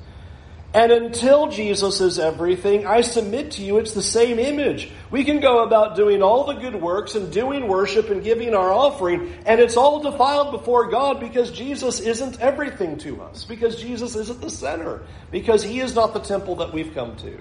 And 0.77 0.93
until 0.93 1.49
Jesus 1.49 2.03
is 2.03 2.19
everything, 2.19 2.87
I 2.87 3.01
submit 3.01 3.53
to 3.53 3.63
you, 3.63 3.79
it's 3.79 3.95
the 3.95 4.03
same 4.03 4.39
image. 4.39 4.91
We 5.11 5.25
can 5.25 5.41
go 5.41 5.65
about 5.65 5.97
doing 5.97 6.23
all 6.23 6.45
the 6.45 6.53
good 6.53 6.75
works 6.75 7.15
and 7.15 7.33
doing 7.33 7.67
worship 7.67 8.11
and 8.11 8.23
giving 8.23 8.55
our 8.55 8.71
offering, 8.71 9.33
and 9.47 9.59
it's 9.59 9.79
all 9.79 10.01
defiled 10.03 10.53
before 10.53 10.91
God 10.91 11.19
because 11.19 11.51
Jesus 11.51 12.01
isn't 12.01 12.43
everything 12.43 12.99
to 12.99 13.23
us, 13.23 13.47
because 13.47 13.81
Jesus 13.81 14.17
isn't 14.17 14.43
the 14.43 14.51
center, 14.51 15.01
because 15.31 15.63
He 15.63 15.81
is 15.81 15.95
not 15.95 16.13
the 16.13 16.21
temple 16.21 16.57
that 16.57 16.75
we've 16.75 16.93
come 16.93 17.17
to. 17.17 17.39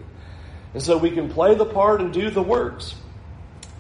And 0.74 0.82
so 0.82 0.98
we 0.98 1.12
can 1.12 1.30
play 1.30 1.56
the 1.56 1.66
part 1.66 2.00
and 2.00 2.14
do 2.14 2.30
the 2.30 2.42
works, 2.42 2.96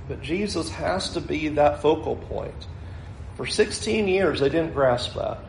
but 0.09 0.21
Jesus 0.21 0.69
has 0.71 1.11
to 1.11 1.21
be 1.21 1.47
that 1.47 1.81
focal 1.81 2.17
point. 2.17 2.67
For 3.37 3.45
16 3.45 4.09
years, 4.09 4.41
they 4.41 4.49
didn't 4.49 4.73
grasp 4.73 5.13
that. 5.13 5.39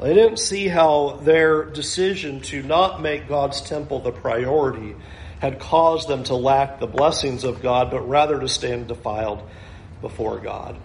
They 0.00 0.12
didn't 0.14 0.38
see 0.38 0.68
how 0.68 1.20
their 1.22 1.64
decision 1.64 2.40
to 2.42 2.62
not 2.62 3.00
make 3.00 3.28
God's 3.28 3.62
temple 3.62 4.00
the 4.00 4.12
priority 4.12 4.94
had 5.40 5.58
caused 5.58 6.08
them 6.08 6.24
to 6.24 6.34
lack 6.34 6.80
the 6.80 6.86
blessings 6.86 7.44
of 7.44 7.62
God, 7.62 7.90
but 7.90 8.08
rather 8.08 8.38
to 8.38 8.48
stand 8.48 8.88
defiled 8.88 9.42
before 10.00 10.38
God. 10.38 10.76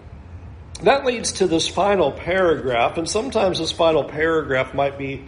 That 0.82 1.04
leads 1.04 1.32
to 1.34 1.46
this 1.46 1.68
final 1.68 2.10
paragraph, 2.10 2.98
and 2.98 3.08
sometimes 3.08 3.58
this 3.58 3.72
final 3.72 4.04
paragraph 4.04 4.74
might 4.74 4.98
be 4.98 5.24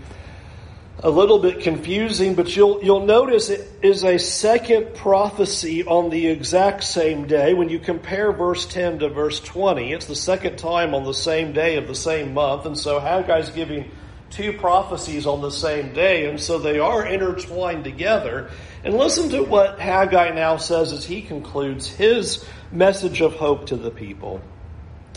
a 1.02 1.10
little 1.10 1.40
bit 1.40 1.60
confusing, 1.60 2.34
but 2.34 2.54
you'll, 2.54 2.82
you'll 2.82 3.04
notice 3.04 3.50
it 3.50 3.68
is 3.82 4.04
a 4.04 4.18
second 4.18 4.94
prophecy 4.94 5.84
on 5.84 6.10
the 6.10 6.28
exact 6.28 6.84
same 6.84 7.26
day. 7.26 7.52
When 7.52 7.68
you 7.68 7.80
compare 7.80 8.32
verse 8.32 8.64
10 8.66 9.00
to 9.00 9.08
verse 9.08 9.40
20, 9.40 9.92
it's 9.92 10.06
the 10.06 10.14
second 10.14 10.56
time 10.56 10.94
on 10.94 11.04
the 11.04 11.14
same 11.14 11.52
day 11.52 11.76
of 11.76 11.88
the 11.88 11.96
same 11.96 12.32
month. 12.32 12.64
And 12.64 12.78
so 12.78 13.00
Haggai's 13.00 13.50
giving 13.50 13.90
two 14.30 14.52
prophecies 14.52 15.26
on 15.26 15.42
the 15.42 15.50
same 15.50 15.92
day, 15.92 16.28
and 16.28 16.40
so 16.40 16.58
they 16.58 16.78
are 16.78 17.04
intertwined 17.04 17.84
together. 17.84 18.50
And 18.84 18.94
listen 18.94 19.30
to 19.30 19.42
what 19.42 19.80
Haggai 19.80 20.30
now 20.30 20.58
says 20.58 20.92
as 20.92 21.04
he 21.04 21.22
concludes 21.22 21.88
his 21.88 22.44
message 22.70 23.20
of 23.20 23.34
hope 23.34 23.66
to 23.66 23.76
the 23.76 23.90
people. 23.90 24.40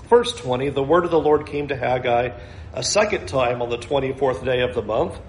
Verse 0.10 0.34
20, 0.34 0.70
the 0.70 0.84
word 0.84 1.06
of 1.06 1.12
the 1.12 1.20
Lord 1.20 1.46
came 1.46 1.68
to 1.68 1.76
Haggai 1.76 2.32
a 2.74 2.84
second 2.84 3.28
time 3.28 3.62
on 3.62 3.70
the 3.70 3.78
24th 3.78 4.44
day 4.44 4.62
of 4.62 4.74
the 4.74 4.82
month 4.82 5.20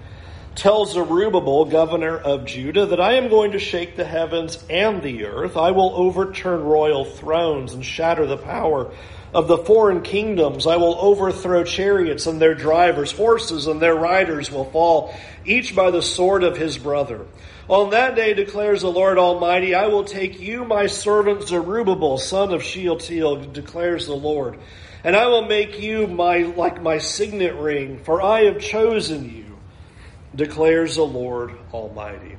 Tell 0.55 0.85
Zerubbabel, 0.85 1.65
governor 1.65 2.17
of 2.17 2.45
Judah, 2.45 2.87
that 2.87 2.99
I 2.99 3.13
am 3.13 3.29
going 3.29 3.51
to 3.51 3.59
shake 3.59 3.95
the 3.95 4.03
heavens 4.03 4.61
and 4.69 5.01
the 5.01 5.25
earth. 5.25 5.55
I 5.55 5.71
will 5.71 5.93
overturn 5.95 6.63
royal 6.63 7.05
thrones 7.05 7.73
and 7.73 7.85
shatter 7.85 8.25
the 8.25 8.35
power 8.35 8.91
of 9.33 9.47
the 9.47 9.59
foreign 9.59 10.01
kingdoms. 10.01 10.67
I 10.67 10.77
will 10.77 10.97
overthrow 10.99 11.63
chariots 11.63 12.25
and 12.25 12.41
their 12.41 12.55
drivers, 12.55 13.11
horses 13.11 13.67
and 13.67 13.81
their 13.81 13.95
riders 13.95 14.51
will 14.51 14.65
fall, 14.65 15.15
each 15.45 15.75
by 15.75 15.91
the 15.91 16.01
sword 16.01 16.43
of 16.43 16.57
his 16.57 16.77
brother. 16.77 17.25
On 17.69 17.91
that 17.91 18.15
day, 18.15 18.33
declares 18.33 18.81
the 18.81 18.91
Lord 18.91 19.17
Almighty, 19.17 19.75
I 19.75 19.87
will 19.87 20.03
take 20.03 20.39
you, 20.39 20.65
my 20.65 20.87
servant 20.87 21.47
Zerubbabel, 21.47 22.17
son 22.17 22.51
of 22.51 22.63
Shealtiel, 22.63 23.45
declares 23.53 24.07
the 24.07 24.15
Lord, 24.15 24.57
and 25.03 25.15
I 25.15 25.27
will 25.27 25.45
make 25.45 25.79
you 25.79 26.07
my 26.07 26.39
like 26.39 26.81
my 26.81 26.97
signet 26.97 27.55
ring, 27.55 27.99
for 27.99 28.21
I 28.21 28.45
have 28.45 28.59
chosen 28.59 29.29
you 29.29 29.48
declares 30.35 30.95
the 30.95 31.03
Lord 31.03 31.57
Almighty. 31.73 32.35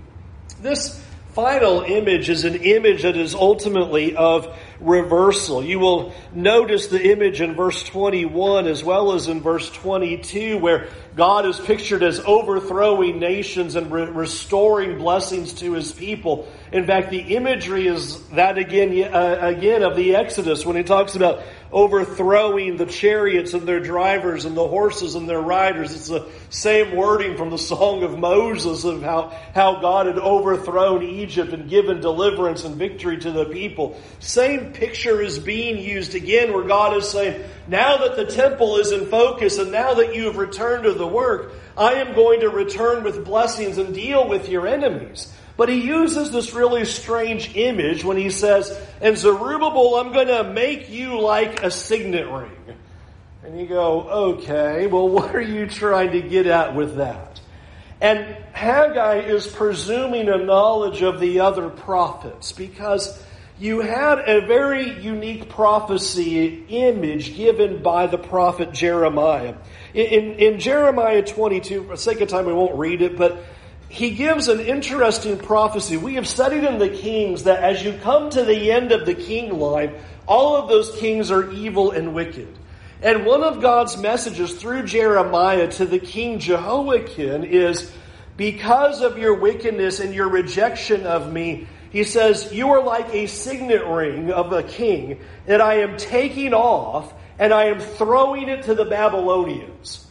This 0.61 1.03
final 1.35 1.83
image 1.83 2.29
is 2.29 2.45
an 2.45 2.57
image 2.57 3.03
that 3.03 3.17
is 3.17 3.35
ultimately 3.35 4.17
of 4.17 4.57
reversal. 4.81 5.63
You 5.63 5.79
will 5.79 6.15
notice 6.33 6.89
the 6.89 7.13
image 7.13 7.41
in 7.41 7.55
verse 7.55 7.83
21 7.85 8.67
as 8.67 8.83
well 8.83 9.13
as 9.13 9.29
in 9.29 9.41
verse 9.41 9.71
22 9.71 10.59
where 10.59 10.89
God 11.15 11.47
is 11.47 11.61
pictured 11.61 12.03
as 12.03 12.19
overthrowing 12.21 13.21
nations 13.21 13.77
and 13.77 13.93
re- 13.93 14.11
restoring 14.11 14.99
blessings 14.99 15.53
to 15.55 15.73
his 15.73 15.93
people. 15.93 16.49
In 16.73 16.87
fact, 16.87 17.11
the 17.11 17.21
imagery 17.21 17.87
is 17.87 18.27
that 18.31 18.59
again, 18.59 18.91
uh, 19.13 19.39
again 19.41 19.83
of 19.83 19.97
the 19.97 20.17
Exodus 20.17 20.67
when 20.67 20.77
he 20.77 20.83
talks 20.83 21.15
about 21.15 21.43
overthrowing 21.73 22.77
the 22.77 22.87
chariots 22.87 23.55
and 23.55 23.67
their 23.67 23.81
drivers 23.81 24.45
and 24.45 24.57
the 24.57 24.67
horses 24.67 25.15
and 25.15 25.29
their 25.29 25.41
riders. 25.41 25.95
It's 25.95 26.09
the 26.09 26.29
same 26.49 26.97
wording 26.97 27.37
from 27.37 27.51
the 27.51 27.59
Song 27.59 28.03
of 28.03 28.19
Moses 28.19 28.85
of 28.85 29.03
how, 29.03 29.29
how 29.55 29.81
God 29.81 30.07
had 30.07 30.19
overthrown 30.19 31.03
Egypt 31.03 31.53
and 31.53 31.71
given 31.71 32.01
deliverance 32.01 32.65
and 32.65 32.77
victory 32.77 33.19
to 33.19 33.31
the 33.31 33.45
people. 33.45 34.01
Same 34.19 34.73
picture 34.73 35.21
is 35.23 35.39
being 35.39 35.79
used 35.79 36.15
again 36.15 36.53
where 36.53 36.65
God 36.65 36.97
is 36.97 37.09
saying, 37.09 37.45
now 37.69 37.99
that 37.99 38.17
the 38.17 38.27
temple 38.27 38.79
is 38.79 38.91
in 38.91 39.07
focus 39.07 39.59
and 39.59 39.71
now 39.71 39.95
that 39.95 40.15
you 40.15 40.25
have 40.25 40.37
returned 40.37 40.85
to 40.85 40.93
the 40.93 41.07
work, 41.07 41.53
I 41.77 41.95
am 41.95 42.15
going 42.15 42.41
to 42.41 42.49
return 42.49 43.05
with 43.05 43.25
blessings 43.25 43.79
and 43.79 43.95
deal 43.95 44.29
with 44.29 44.49
your 44.49 44.67
enemies. 44.67 45.33
But 45.61 45.69
he 45.69 45.83
uses 45.83 46.31
this 46.31 46.55
really 46.55 46.87
strange 46.87 47.55
image 47.55 48.03
when 48.03 48.17
he 48.17 48.31
says, 48.31 48.75
And 49.03 49.19
Zerubbabel, 49.19 49.97
I'm 49.97 50.11
going 50.11 50.29
to 50.29 50.43
make 50.43 50.89
you 50.89 51.21
like 51.21 51.63
a 51.63 51.71
signet 51.71 52.31
ring. 52.31 52.79
And 53.45 53.61
you 53.61 53.67
go, 53.67 54.01
okay, 54.39 54.87
well, 54.87 55.07
what 55.11 55.37
are 55.37 55.41
you 55.43 55.67
trying 55.67 56.13
to 56.13 56.23
get 56.23 56.47
at 56.47 56.75
with 56.75 56.97
that? 56.97 57.43
And 58.01 58.39
Haggai 58.55 59.17
is 59.17 59.47
presuming 59.49 60.31
a 60.31 60.39
knowledge 60.39 61.03
of 61.03 61.21
the 61.21 61.41
other 61.41 61.69
prophets 61.69 62.53
because 62.53 63.23
you 63.59 63.81
had 63.81 64.19
a 64.21 64.47
very 64.47 64.99
unique 65.03 65.51
prophecy 65.51 66.65
image 66.71 67.37
given 67.37 67.83
by 67.83 68.07
the 68.07 68.17
prophet 68.17 68.73
Jeremiah. 68.73 69.57
In, 69.93 70.07
in, 70.07 70.35
in 70.37 70.59
Jeremiah 70.59 71.21
22, 71.23 71.83
for 71.83 71.91
the 71.91 71.97
sake 71.99 72.23
of 72.23 72.31
time, 72.31 72.47
we 72.47 72.55
won't 72.55 72.79
read 72.79 73.03
it, 73.03 73.19
but 73.19 73.45
he 73.91 74.13
gives 74.13 74.47
an 74.47 74.61
interesting 74.61 75.37
prophecy. 75.37 75.97
We 75.97 76.15
have 76.15 76.29
studied 76.29 76.63
in 76.63 76.79
the 76.79 76.89
kings 76.89 77.43
that 77.43 77.61
as 77.61 77.83
you 77.83 77.93
come 78.05 78.31
to 78.31 78.45
the 78.45 78.71
end 78.71 78.93
of 78.93 79.05
the 79.05 79.17
king 79.17 79.59
line, 79.59 79.95
all 80.29 80.57
of 80.57 80.69
those 80.69 80.97
kings 81.01 81.33
are 81.33 81.51
evil 81.51 81.91
and 81.91 82.15
wicked. 82.15 82.57
And 83.03 83.27
one 83.27 83.43
of 83.43 83.61
God's 83.61 83.97
messages 83.97 84.55
through 84.55 84.85
Jeremiah 84.85 85.67
to 85.73 85.87
the 85.87 85.99
king 85.99 86.39
Jehoiakim 86.39 87.43
is 87.43 87.91
because 88.37 89.03
of 89.03 89.19
your 89.19 89.35
wickedness 89.35 89.99
and 89.99 90.15
your 90.15 90.29
rejection 90.29 91.05
of 91.05 91.33
me, 91.33 91.67
he 91.91 92.05
says, 92.05 92.53
You 92.53 92.71
are 92.71 92.85
like 92.85 93.13
a 93.13 93.27
signet 93.27 93.85
ring 93.87 94.31
of 94.31 94.53
a 94.53 94.63
king 94.63 95.19
that 95.47 95.61
I 95.61 95.81
am 95.81 95.97
taking 95.97 96.55
off 96.55 97.13
and 97.41 97.53
I 97.53 97.65
am 97.65 97.81
throwing 97.81 98.49
it 98.49 98.63
to 98.67 98.77
the 98.77 98.85
Babylonians. 98.85 100.07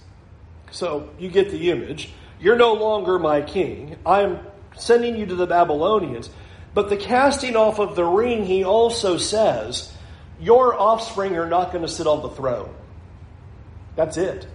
So 0.72 1.12
you 1.18 1.30
get 1.30 1.50
the 1.50 1.72
image. 1.72 2.12
You're 2.39 2.56
no 2.56 2.73
longer 2.73 3.19
my 3.19 3.41
king. 3.41 3.97
I 4.06 4.21
am 4.21 4.39
sending 4.75 5.15
you 5.17 5.25
to 5.28 5.36
the 5.36 5.47
Babylonians. 5.47 6.30
But 6.73 6.89
the 6.89 6.97
casting 6.97 7.56
off 7.56 7.80
of 7.80 7.95
the 7.95 8.06
ring, 8.06 8.45
he 8.45 8.63
also 8.63 9.17
says, 9.17 9.91
your 10.39 10.80
offspring 10.80 11.36
are 11.36 11.47
not 11.47 11.71
going 11.71 11.84
to 11.84 11.91
sit 11.91 12.08
on 12.08 12.21
the 12.21 12.30
throne. 12.30 12.73
That's 13.95 14.17
it. 14.17 14.47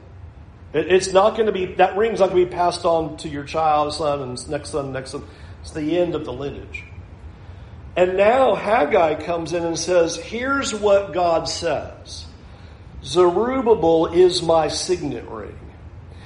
It's 0.72 1.12
not 1.12 1.36
going 1.36 1.46
to 1.46 1.52
be, 1.52 1.66
that 1.74 1.96
ring's 1.96 2.20
not 2.20 2.30
going 2.30 2.44
to 2.44 2.50
be 2.50 2.56
passed 2.56 2.84
on 2.84 3.16
to 3.18 3.28
your 3.28 3.44
child, 3.44 3.94
son, 3.94 4.22
and 4.22 4.48
next 4.48 4.70
son, 4.70 4.92
next 4.92 5.10
son. 5.10 5.24
It's 5.60 5.72
the 5.72 5.98
end 5.98 6.14
of 6.14 6.24
the 6.24 6.32
lineage. 6.32 6.84
And 7.96 8.16
now 8.16 8.54
Haggai 8.54 9.22
comes 9.24 9.52
in 9.52 9.64
and 9.64 9.78
says, 9.78 10.16
here's 10.16 10.74
what 10.74 11.12
God 11.12 11.48
says. 11.48 12.26
Zerubbabel 13.04 14.06
is 14.06 14.42
my 14.42 14.68
signet 14.68 15.28
ring. 15.28 15.58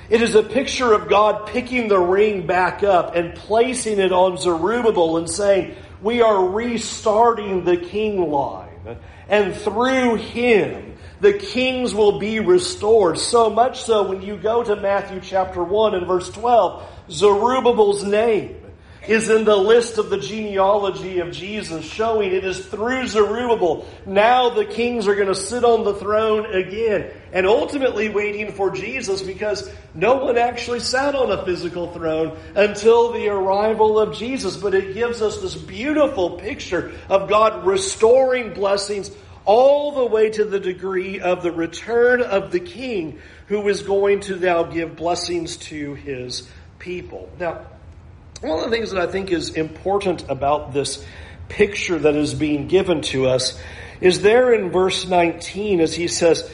It 0.09 0.23
is 0.23 0.35
a 0.35 0.43
picture 0.43 0.93
of 0.95 1.09
God 1.09 1.49
picking 1.49 1.89
the 1.89 1.99
ring 1.99 2.47
back 2.47 2.83
up 2.83 3.15
and 3.15 3.35
placing 3.35 3.99
it 3.99 4.11
on 4.11 4.39
Zerubbabel 4.39 5.19
and 5.19 5.29
saying, 5.29 5.77
we 6.01 6.23
are 6.23 6.49
restarting 6.49 7.65
the 7.65 7.77
king 7.77 8.31
line. 8.31 8.99
And 9.29 9.55
through 9.55 10.17
him, 10.17 10.97
the 11.21 11.35
kings 11.35 11.95
will 11.95 12.19
be 12.19 12.41
restored. 12.41 13.19
So 13.19 13.51
much 13.51 13.83
so 13.83 14.09
when 14.09 14.23
you 14.23 14.37
go 14.37 14.63
to 14.63 14.77
Matthew 14.77 15.21
chapter 15.21 15.63
1 15.63 15.95
and 15.95 16.07
verse 16.07 16.31
12, 16.31 16.83
Zerubbabel's 17.11 18.05
name 18.05 18.58
is 19.09 19.31
in 19.31 19.45
the 19.45 19.57
list 19.57 19.97
of 19.97 20.11
the 20.11 20.19
genealogy 20.19 21.21
of 21.21 21.33
Jesus, 21.33 21.83
showing 21.85 22.31
it 22.31 22.45
is 22.45 22.67
through 22.67 23.07
Zerubbabel. 23.07 23.87
Now 24.05 24.51
the 24.51 24.67
kings 24.67 25.09
are 25.09 25.15
going 25.15 25.29
to 25.29 25.35
sit 25.35 25.65
on 25.65 25.85
the 25.85 25.95
throne 25.95 26.55
again, 26.55 27.11
and 27.33 27.47
ultimately 27.47 28.11
waiting 28.11 28.53
for 28.53 28.71
Jesus 28.71 29.23
because 29.23 29.69
no 29.95 30.17
one 30.17 30.37
actually 30.37 30.81
sat 30.81 31.15
on 31.15 31.33
a 31.33 31.43
physical 31.45 31.91
throne 31.93 32.39
until 32.55 33.13
the 33.13 33.29
arrival 33.29 33.99
of 33.99 34.15
Jesus. 34.15 34.59
But 34.59 34.75
it 34.75 34.93
gives 34.93 35.23
us 35.23 35.41
this 35.41 35.55
beautiful 35.55 36.33
picture 36.33 36.93
of 37.09 37.31
God 37.31 37.67
restoring 37.67 38.53
blessings 38.53 39.11
all 39.47 39.93
the 39.93 40.05
way 40.05 40.29
to 40.29 40.45
the 40.45 40.61
degree 40.61 41.21
of 41.21 41.43
the 41.43 41.51
return 41.51 42.21
of 42.21 42.53
the 42.53 42.61
king 42.61 43.19
who 43.47 43.67
is 43.69 43.81
going 43.81 44.21
to 44.21 44.37
now 44.37 44.65
give 44.65 44.95
blessings 44.95 45.57
to 45.57 45.95
his 45.95 46.47
people. 46.79 47.31
Now, 47.41 47.65
one 48.41 48.59
of 48.59 48.71
the 48.71 48.77
things 48.77 48.91
that 48.93 49.01
I 49.01 49.11
think 49.11 49.33
is 49.33 49.51
important 49.51 50.29
about 50.29 50.73
this 50.73 51.05
picture 51.49 51.99
that 51.99 52.15
is 52.15 52.35
being 52.35 52.69
given 52.69 53.01
to 53.01 53.27
us 53.27 53.61
is 54.01 54.21
there 54.21 54.53
in 54.53 54.71
verse 54.71 55.07
19 55.07 55.81
as 55.81 55.95
he 55.95 56.09
says, 56.09 56.49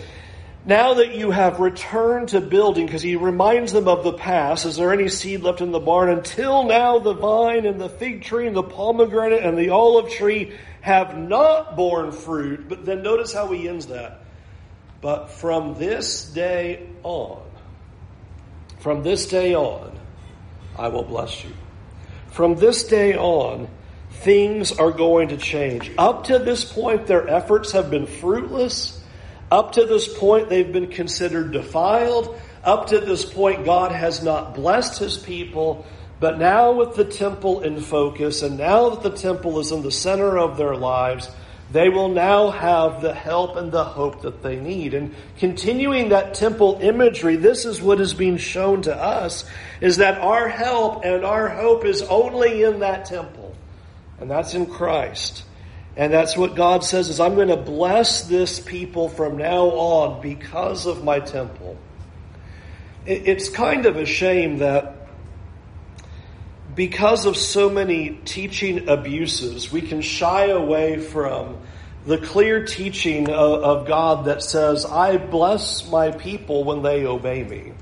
now 0.66 0.94
that 0.94 1.14
you 1.14 1.30
have 1.30 1.60
returned 1.60 2.30
to 2.30 2.40
building, 2.40 2.86
because 2.86 3.02
he 3.02 3.16
reminds 3.16 3.72
them 3.72 3.86
of 3.86 4.02
the 4.02 4.14
past, 4.14 4.64
is 4.64 4.76
there 4.76 4.94
any 4.94 5.08
seed 5.08 5.42
left 5.42 5.60
in 5.60 5.72
the 5.72 5.80
barn? 5.80 6.08
Until 6.08 6.64
now, 6.64 6.98
the 6.98 7.12
vine 7.12 7.66
and 7.66 7.78
the 7.78 7.90
fig 7.90 8.22
tree 8.22 8.46
and 8.46 8.56
the 8.56 8.62
pomegranate 8.62 9.42
and 9.42 9.58
the 9.58 9.68
olive 9.68 10.10
tree 10.10 10.54
have 10.80 11.18
not 11.18 11.76
borne 11.76 12.12
fruit. 12.12 12.66
But 12.66 12.86
then 12.86 13.02
notice 13.02 13.34
how 13.34 13.48
he 13.48 13.68
ends 13.68 13.88
that. 13.88 14.22
But 15.02 15.30
from 15.30 15.74
this 15.74 16.30
day 16.32 16.88
on, 17.02 17.42
from 18.78 19.02
this 19.02 19.26
day 19.26 19.54
on, 19.54 19.98
I 20.78 20.88
will 20.88 21.04
bless 21.04 21.44
you. 21.44 21.50
From 22.34 22.56
this 22.56 22.82
day 22.82 23.14
on, 23.14 23.68
things 24.10 24.72
are 24.72 24.90
going 24.90 25.28
to 25.28 25.36
change. 25.36 25.92
Up 25.96 26.24
to 26.24 26.40
this 26.40 26.64
point, 26.64 27.06
their 27.06 27.28
efforts 27.28 27.70
have 27.70 27.92
been 27.92 28.08
fruitless. 28.08 29.00
Up 29.52 29.70
to 29.74 29.86
this 29.86 30.08
point, 30.18 30.48
they've 30.48 30.72
been 30.72 30.88
considered 30.88 31.52
defiled. 31.52 32.36
Up 32.64 32.88
to 32.88 32.98
this 32.98 33.24
point, 33.24 33.64
God 33.64 33.92
has 33.92 34.24
not 34.24 34.56
blessed 34.56 34.98
his 34.98 35.16
people. 35.16 35.86
But 36.18 36.40
now, 36.40 36.72
with 36.72 36.96
the 36.96 37.04
temple 37.04 37.60
in 37.60 37.80
focus, 37.80 38.42
and 38.42 38.58
now 38.58 38.88
that 38.90 39.04
the 39.04 39.16
temple 39.16 39.60
is 39.60 39.70
in 39.70 39.82
the 39.82 39.92
center 39.92 40.36
of 40.36 40.56
their 40.56 40.74
lives, 40.74 41.30
they 41.72 41.88
will 41.88 42.08
now 42.08 42.50
have 42.50 43.00
the 43.00 43.14
help 43.14 43.56
and 43.56 43.72
the 43.72 43.84
hope 43.84 44.22
that 44.22 44.42
they 44.42 44.56
need. 44.56 44.94
And 44.94 45.14
continuing 45.38 46.10
that 46.10 46.34
temple 46.34 46.78
imagery, 46.80 47.36
this 47.36 47.64
is 47.64 47.80
what 47.80 48.00
is 48.00 48.14
being 48.14 48.36
shown 48.36 48.82
to 48.82 48.94
us 48.94 49.44
is 49.80 49.96
that 49.96 50.18
our 50.18 50.48
help 50.48 51.04
and 51.04 51.24
our 51.24 51.48
hope 51.48 51.84
is 51.84 52.02
only 52.02 52.62
in 52.62 52.80
that 52.80 53.06
temple. 53.06 53.54
And 54.20 54.30
that's 54.30 54.54
in 54.54 54.66
Christ. 54.66 55.44
And 55.96 56.12
that's 56.12 56.36
what 56.36 56.54
God 56.54 56.84
says 56.84 57.08
is 57.08 57.20
I'm 57.20 57.34
going 57.34 57.48
to 57.48 57.56
bless 57.56 58.28
this 58.28 58.60
people 58.60 59.08
from 59.08 59.36
now 59.38 59.66
on 59.66 60.20
because 60.20 60.86
of 60.86 61.04
my 61.04 61.20
temple. 61.20 61.76
It's 63.06 63.48
kind 63.48 63.86
of 63.86 63.96
a 63.96 64.06
shame 64.06 64.58
that 64.58 65.03
because 66.74 67.26
of 67.26 67.36
so 67.36 67.70
many 67.70 68.10
teaching 68.24 68.88
abuses, 68.88 69.70
we 69.70 69.82
can 69.82 70.00
shy 70.00 70.46
away 70.46 70.98
from 70.98 71.58
the 72.06 72.18
clear 72.18 72.64
teaching 72.64 73.30
of, 73.30 73.62
of, 73.62 73.86
God 73.86 74.26
that 74.26 74.42
says, 74.42 74.84
I 74.84 75.16
bless 75.16 75.88
my 75.88 76.10
people 76.10 76.64
when 76.64 76.82
they 76.82 77.06
obey 77.06 77.42
me. 77.44 77.72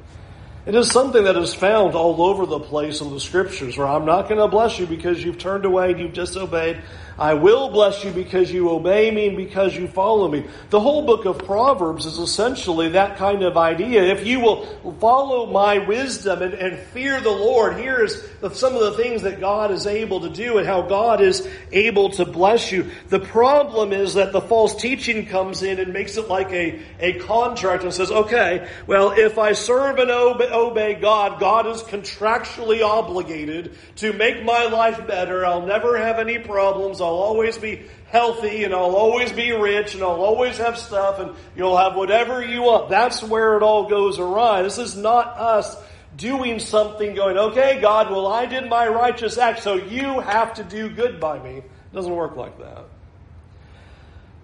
It 0.64 0.76
is 0.76 0.92
something 0.92 1.24
that 1.24 1.36
is 1.36 1.54
found 1.54 1.96
all 1.96 2.22
over 2.22 2.46
the 2.46 2.60
place 2.60 3.00
in 3.00 3.10
the 3.10 3.18
scriptures 3.18 3.76
where 3.76 3.88
I'm 3.88 4.04
not 4.04 4.28
going 4.28 4.40
to 4.40 4.46
bless 4.46 4.78
you 4.78 4.86
because 4.86 5.22
you've 5.24 5.38
turned 5.38 5.64
away 5.64 5.90
and 5.90 5.98
you've 5.98 6.12
disobeyed. 6.12 6.82
I 7.18 7.34
will 7.34 7.70
bless 7.70 8.04
you 8.04 8.10
because 8.10 8.50
you 8.50 8.70
obey 8.70 9.10
me 9.10 9.28
and 9.28 9.36
because 9.36 9.76
you 9.76 9.86
follow 9.88 10.28
me. 10.28 10.44
The 10.70 10.80
whole 10.80 11.04
book 11.04 11.24
of 11.24 11.44
Proverbs 11.44 12.06
is 12.06 12.18
essentially 12.18 12.90
that 12.90 13.16
kind 13.16 13.42
of 13.42 13.56
idea. 13.56 14.04
If 14.04 14.26
you 14.26 14.40
will 14.40 14.64
follow 15.00 15.46
my 15.46 15.78
wisdom 15.78 16.42
and, 16.42 16.54
and 16.54 16.78
fear 16.78 17.20
the 17.20 17.30
Lord, 17.30 17.76
here 17.76 18.02
is 18.02 18.22
some 18.54 18.74
of 18.74 18.80
the 18.80 18.92
things 18.92 19.22
that 19.22 19.40
God 19.40 19.70
is 19.70 19.86
able 19.86 20.20
to 20.20 20.30
do 20.30 20.58
and 20.58 20.66
how 20.66 20.82
God 20.82 21.20
is 21.20 21.46
able 21.70 22.10
to 22.10 22.24
bless 22.24 22.72
you. 22.72 22.90
The 23.08 23.20
problem 23.20 23.92
is 23.92 24.14
that 24.14 24.32
the 24.32 24.40
false 24.40 24.74
teaching 24.74 25.26
comes 25.26 25.62
in 25.62 25.78
and 25.78 25.92
makes 25.92 26.16
it 26.16 26.28
like 26.28 26.50
a, 26.52 26.80
a 26.98 27.18
contract 27.20 27.84
and 27.84 27.92
says, 27.92 28.10
okay, 28.10 28.68
well, 28.86 29.12
if 29.12 29.38
I 29.38 29.52
serve 29.52 29.98
and 29.98 30.10
obey, 30.10 30.50
obey 30.50 30.94
God, 30.94 31.38
God 31.38 31.66
is 31.66 31.82
contractually 31.82 32.82
obligated 32.82 33.76
to 33.96 34.12
make 34.12 34.44
my 34.44 34.66
life 34.66 35.06
better. 35.06 35.44
I'll 35.44 35.66
never 35.66 35.98
have 35.98 36.18
any 36.18 36.38
problems. 36.38 37.01
I'll 37.02 37.10
always 37.10 37.58
be 37.58 37.82
healthy 38.06 38.64
and 38.64 38.74
I'll 38.74 38.96
always 38.96 39.32
be 39.32 39.52
rich 39.52 39.94
and 39.94 40.02
I'll 40.02 40.22
always 40.22 40.58
have 40.58 40.78
stuff 40.78 41.18
and 41.18 41.34
you'll 41.56 41.76
have 41.76 41.96
whatever 41.96 42.44
you 42.44 42.62
want. 42.62 42.90
That's 42.90 43.22
where 43.22 43.56
it 43.56 43.62
all 43.62 43.88
goes 43.88 44.18
awry. 44.18 44.62
This 44.62 44.78
is 44.78 44.96
not 44.96 45.26
us 45.38 45.76
doing 46.16 46.58
something 46.58 47.14
going, 47.14 47.36
okay, 47.36 47.80
God, 47.80 48.10
well, 48.10 48.26
I 48.26 48.46
did 48.46 48.68
my 48.68 48.86
righteous 48.86 49.38
act, 49.38 49.62
so 49.62 49.74
you 49.74 50.20
have 50.20 50.54
to 50.54 50.64
do 50.64 50.90
good 50.90 51.20
by 51.20 51.38
me. 51.38 51.58
It 51.58 51.94
doesn't 51.94 52.14
work 52.14 52.36
like 52.36 52.58
that. 52.58 52.84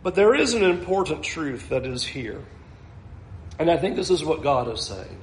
But 0.02 0.14
there 0.14 0.34
is 0.34 0.54
an 0.54 0.62
important 0.62 1.22
truth 1.22 1.68
that 1.68 1.84
is 1.84 2.04
here. 2.04 2.42
And 3.58 3.70
I 3.70 3.76
think 3.76 3.96
this 3.96 4.10
is 4.10 4.24
what 4.24 4.42
God 4.42 4.72
is 4.72 4.80
saying. 4.80 5.18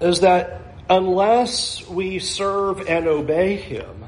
Is 0.00 0.20
that 0.20 0.60
unless 0.90 1.86
we 1.88 2.18
serve 2.18 2.88
and 2.88 3.06
obey 3.06 3.56
Him, 3.56 4.04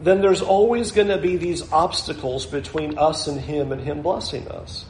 then 0.00 0.20
there's 0.20 0.42
always 0.42 0.92
going 0.92 1.08
to 1.08 1.18
be 1.18 1.36
these 1.36 1.70
obstacles 1.72 2.46
between 2.46 2.98
us 2.98 3.26
and 3.26 3.40
Him 3.40 3.72
and 3.72 3.80
Him 3.80 4.02
blessing 4.02 4.48
us. 4.48 4.84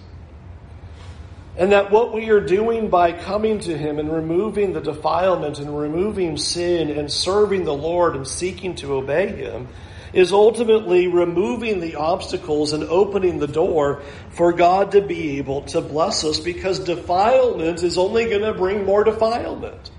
And 1.56 1.72
that 1.72 1.90
what 1.90 2.14
we 2.14 2.30
are 2.30 2.40
doing 2.40 2.88
by 2.88 3.12
coming 3.12 3.58
to 3.60 3.76
Him 3.76 3.98
and 3.98 4.12
removing 4.12 4.74
the 4.74 4.80
defilement 4.80 5.58
and 5.58 5.76
removing 5.76 6.36
sin 6.36 6.90
and 6.90 7.10
serving 7.10 7.64
the 7.64 7.74
Lord 7.74 8.14
and 8.14 8.28
seeking 8.28 8.76
to 8.76 8.94
obey 8.94 9.28
Him 9.28 9.68
is 10.12 10.32
ultimately 10.32 11.06
removing 11.06 11.80
the 11.80 11.96
obstacles 11.96 12.72
and 12.72 12.84
opening 12.84 13.38
the 13.38 13.48
door 13.48 14.02
for 14.30 14.52
God 14.52 14.92
to 14.92 15.02
be 15.02 15.38
able 15.38 15.62
to 15.62 15.80
bless 15.80 16.24
us 16.24 16.38
because 16.38 16.78
defilement 16.78 17.82
is 17.82 17.98
only 17.98 18.26
going 18.26 18.42
to 18.42 18.54
bring 18.54 18.84
more 18.84 19.04
defilement. 19.04 19.90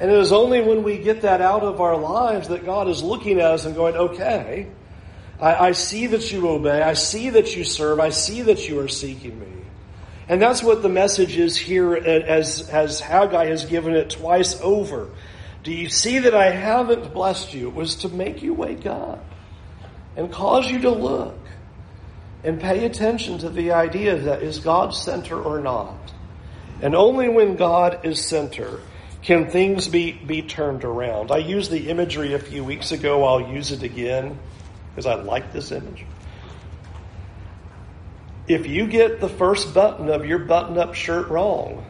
And 0.00 0.10
it 0.10 0.18
is 0.18 0.32
only 0.32 0.62
when 0.62 0.82
we 0.82 0.96
get 0.96 1.22
that 1.22 1.42
out 1.42 1.62
of 1.62 1.82
our 1.82 1.96
lives 1.96 2.48
that 2.48 2.64
God 2.64 2.88
is 2.88 3.02
looking 3.02 3.38
at 3.38 3.44
us 3.44 3.66
and 3.66 3.74
going, 3.74 3.94
okay, 3.94 4.66
I, 5.38 5.68
I, 5.68 5.72
see 5.72 6.06
that 6.06 6.32
you 6.32 6.48
obey. 6.48 6.80
I 6.80 6.94
see 6.94 7.28
that 7.30 7.54
you 7.54 7.64
serve. 7.64 8.00
I 8.00 8.08
see 8.08 8.40
that 8.42 8.66
you 8.66 8.80
are 8.80 8.88
seeking 8.88 9.38
me. 9.38 9.52
And 10.26 10.40
that's 10.40 10.62
what 10.62 10.80
the 10.80 10.88
message 10.88 11.36
is 11.36 11.54
here 11.54 11.94
as, 11.94 12.66
as 12.70 12.98
Haggai 13.00 13.46
has 13.46 13.66
given 13.66 13.94
it 13.94 14.08
twice 14.08 14.58
over. 14.62 15.10
Do 15.64 15.72
you 15.72 15.90
see 15.90 16.20
that 16.20 16.34
I 16.34 16.50
haven't 16.50 17.12
blessed 17.12 17.52
you? 17.52 17.68
It 17.68 17.74
was 17.74 17.96
to 17.96 18.08
make 18.08 18.40
you 18.40 18.54
wake 18.54 18.86
up 18.86 19.22
and 20.16 20.32
cause 20.32 20.70
you 20.70 20.80
to 20.80 20.90
look 20.90 21.36
and 22.42 22.58
pay 22.58 22.86
attention 22.86 23.36
to 23.38 23.50
the 23.50 23.72
idea 23.72 24.16
that 24.16 24.42
is 24.42 24.60
God 24.60 24.94
center 24.94 25.38
or 25.38 25.60
not. 25.60 26.14
And 26.80 26.94
only 26.94 27.28
when 27.28 27.56
God 27.56 28.00
is 28.06 28.24
center 28.24 28.80
can 29.22 29.50
things 29.50 29.88
be, 29.88 30.12
be 30.12 30.42
turned 30.42 30.84
around? 30.84 31.30
I 31.30 31.38
used 31.38 31.70
the 31.70 31.90
imagery 31.90 32.34
a 32.34 32.38
few 32.38 32.64
weeks 32.64 32.92
ago. 32.92 33.24
I'll 33.24 33.52
use 33.52 33.70
it 33.70 33.82
again 33.82 34.38
because 34.90 35.06
I 35.06 35.14
like 35.14 35.52
this 35.52 35.72
image. 35.72 36.04
If 38.48 38.66
you 38.66 38.86
get 38.86 39.20
the 39.20 39.28
first 39.28 39.74
button 39.74 40.08
of 40.08 40.24
your 40.24 40.38
button 40.38 40.78
up 40.78 40.94
shirt 40.94 41.28
wrong, 41.28 41.84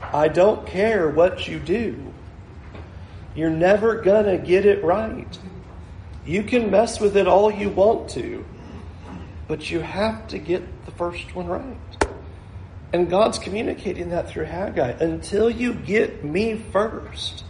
I 0.00 0.28
don't 0.28 0.66
care 0.66 1.10
what 1.10 1.48
you 1.48 1.58
do. 1.58 2.14
You're 3.34 3.50
never 3.50 4.00
going 4.00 4.24
to 4.24 4.38
get 4.44 4.64
it 4.64 4.82
right. 4.82 5.38
You 6.24 6.42
can 6.44 6.70
mess 6.70 7.00
with 7.00 7.16
it 7.16 7.26
all 7.26 7.50
you 7.50 7.70
want 7.70 8.10
to, 8.10 8.44
but 9.48 9.70
you 9.70 9.80
have 9.80 10.28
to 10.28 10.38
get 10.38 10.86
the 10.86 10.92
first 10.92 11.34
one 11.34 11.46
right. 11.46 11.97
And 12.92 13.10
God's 13.10 13.38
communicating 13.38 14.10
that 14.10 14.28
through 14.28 14.46
Haggai. 14.46 14.92
Until 15.00 15.50
you 15.50 15.74
get 15.74 16.24
me 16.24 16.56
first, 16.72 17.44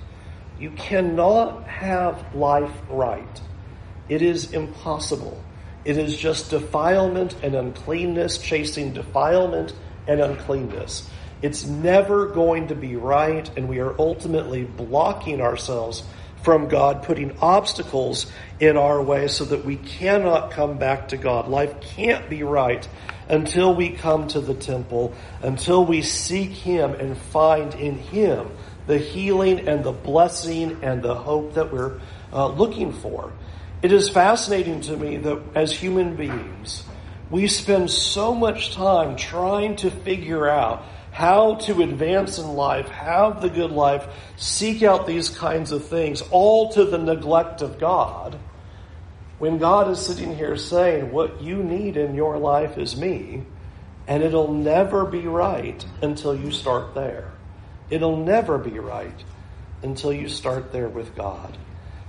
you 0.59 0.70
cannot 0.72 1.66
have 1.68 2.35
life 2.35 2.72
right. 2.90 3.40
It 4.09 4.22
is 4.22 4.53
impossible. 4.53 5.42
It 5.85 5.96
is 5.96 6.16
just 6.16 6.51
defilement 6.51 7.37
and 7.42 7.55
uncleanness 7.55 8.38
chasing 8.38 8.92
defilement 8.92 9.74
and 10.09 10.20
uncleanness. 10.20 11.09
It's 11.40 11.64
never 11.64 12.27
going 12.27 12.68
to 12.68 12.74
be 12.74 12.96
right, 12.96 13.48
and 13.57 13.68
we 13.68 13.79
are 13.79 13.94
ultimately 13.96 14.64
blocking 14.64 15.40
ourselves 15.40 16.03
from 16.42 16.68
God, 16.68 17.05
putting 17.05 17.38
obstacles 17.38 18.27
in 18.59 18.77
our 18.77 19.01
way 19.01 19.29
so 19.29 19.44
that 19.44 19.64
we 19.64 19.77
cannot 19.77 20.51
come 20.51 20.79
back 20.79 21.09
to 21.09 21.16
God. 21.16 21.48
Life 21.48 21.81
can't 21.81 22.29
be 22.29 22.42
right 22.42 22.88
until 23.29 23.75
we 23.75 23.91
come 23.91 24.27
to 24.29 24.41
the 24.41 24.55
temple, 24.55 25.14
until 25.43 25.85
we 25.85 26.03
seek 26.03 26.51
Him 26.51 26.95
and 26.95 27.17
find 27.17 27.75
in 27.75 27.99
Him 27.99 28.51
the 28.87 28.99
healing 28.99 29.69
and 29.69 29.85
the 29.85 29.93
blessing 29.93 30.79
and 30.83 31.03
the 31.03 31.14
hope 31.14 31.55
that 31.55 31.73
we're 31.73 32.01
uh, 32.33 32.49
looking 32.49 32.93
for. 32.93 33.33
It 33.83 33.93
is 33.93 34.09
fascinating 34.09 34.81
to 34.83 34.97
me 34.97 35.19
that 35.19 35.41
as 35.55 35.73
human 35.73 36.17
beings, 36.17 36.85
we 37.31 37.47
spend 37.47 37.91
so 37.91 38.35
much 38.35 38.75
time 38.75 39.17
trying 39.17 39.77
to 39.77 39.91
figure 39.91 40.49
out 40.49 40.85
how 41.12 41.57
to 41.57 41.83
advance 41.83 42.38
in 42.38 42.47
life, 42.55 42.88
have 42.88 43.43
the 43.43 43.51
good 43.51 43.71
life, 43.71 44.07
seek 44.37 44.83
out 44.83 45.07
these 45.07 45.29
kinds 45.29 45.73
of 45.73 45.85
things, 45.85 46.23
all 46.31 46.73
to 46.73 46.85
the 46.85 46.99
neglect 46.99 47.61
of 47.61 47.79
God. 47.79 48.38
When 49.38 49.59
God 49.59 49.90
is 49.90 50.01
sitting 50.01 50.37
here 50.37 50.57
saying, 50.57 51.12
What 51.12 51.40
you 51.40 51.62
need 51.62 51.96
in 51.96 52.14
your 52.14 52.38
life 52.38 52.77
is 52.77 52.96
me, 52.96 53.44
and 54.07 54.22
it'll 54.22 54.53
never 54.53 55.05
be 55.05 55.27
right 55.27 55.85
until 56.03 56.35
you 56.35 56.51
start 56.51 56.94
there. 56.94 57.33
It'll 57.90 58.16
never 58.16 58.59
be 58.59 58.79
right 58.79 59.24
until 59.83 60.12
you 60.12 60.29
start 60.29 60.72
there 60.72 60.88
with 60.88 61.14
God. 61.14 61.57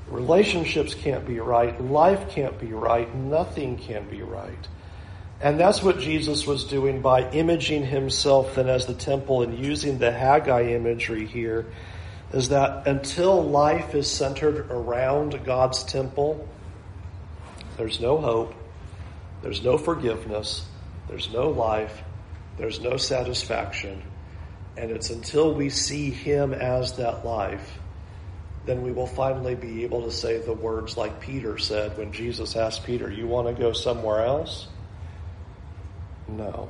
Relationships 0.08 0.96
can't 0.96 1.26
be 1.26 1.40
right. 1.40 1.80
Life 1.82 2.30
can't 2.30 2.60
be 2.60 2.74
right. 2.74 3.14
Nothing 3.14 3.78
can 3.78 4.10
be 4.10 4.24
right. 4.24 4.68
And 5.42 5.60
that's 5.60 5.84
what 5.84 6.00
Jesus 6.00 6.48
was 6.48 6.66
doing 6.66 7.02
by 7.02 7.30
imaging 7.30 7.86
himself 7.86 8.56
then 8.56 8.68
as 8.68 8.88
the 8.88 8.94
temple 8.94 9.44
and 9.44 9.58
using 9.58 9.98
the 9.98 10.12
Haggai 10.12 10.74
imagery 10.74 11.26
here 11.26 11.68
is 12.34 12.50
that 12.50 12.88
until 12.88 13.42
life 13.42 13.96
is 13.96 14.10
centered 14.10 14.70
around 14.70 15.44
God's 15.46 15.84
temple, 15.84 16.48
there's 17.80 18.02
no 18.02 18.18
hope, 18.18 18.54
there's 19.42 19.64
no 19.64 19.78
forgiveness, 19.78 20.66
there's 21.08 21.32
no 21.32 21.50
life, 21.50 22.04
there's 22.58 22.82
no 22.82 22.98
satisfaction. 22.98 24.04
And 24.76 24.92
it's 24.92 25.10
until 25.10 25.54
we 25.54 25.70
see 25.70 26.12
Him 26.12 26.54
as 26.54 26.98
that 26.98 27.26
life, 27.26 27.80
then 28.66 28.82
we 28.82 28.92
will 28.92 29.08
finally 29.08 29.56
be 29.56 29.86
able 29.86 30.04
to 30.04 30.12
say 30.12 30.40
the 30.40 30.54
words 30.54 30.98
like 30.98 31.22
Peter 31.22 31.58
said 31.58 31.98
when 31.98 32.12
Jesus 32.12 32.58
asked 32.58 32.84
Peter, 32.84 33.10
You 33.10 33.28
want 33.28 33.48
to 33.48 33.54
go 33.54 33.72
somewhere 33.72 34.26
else? 34.26 34.68
No. 36.28 36.68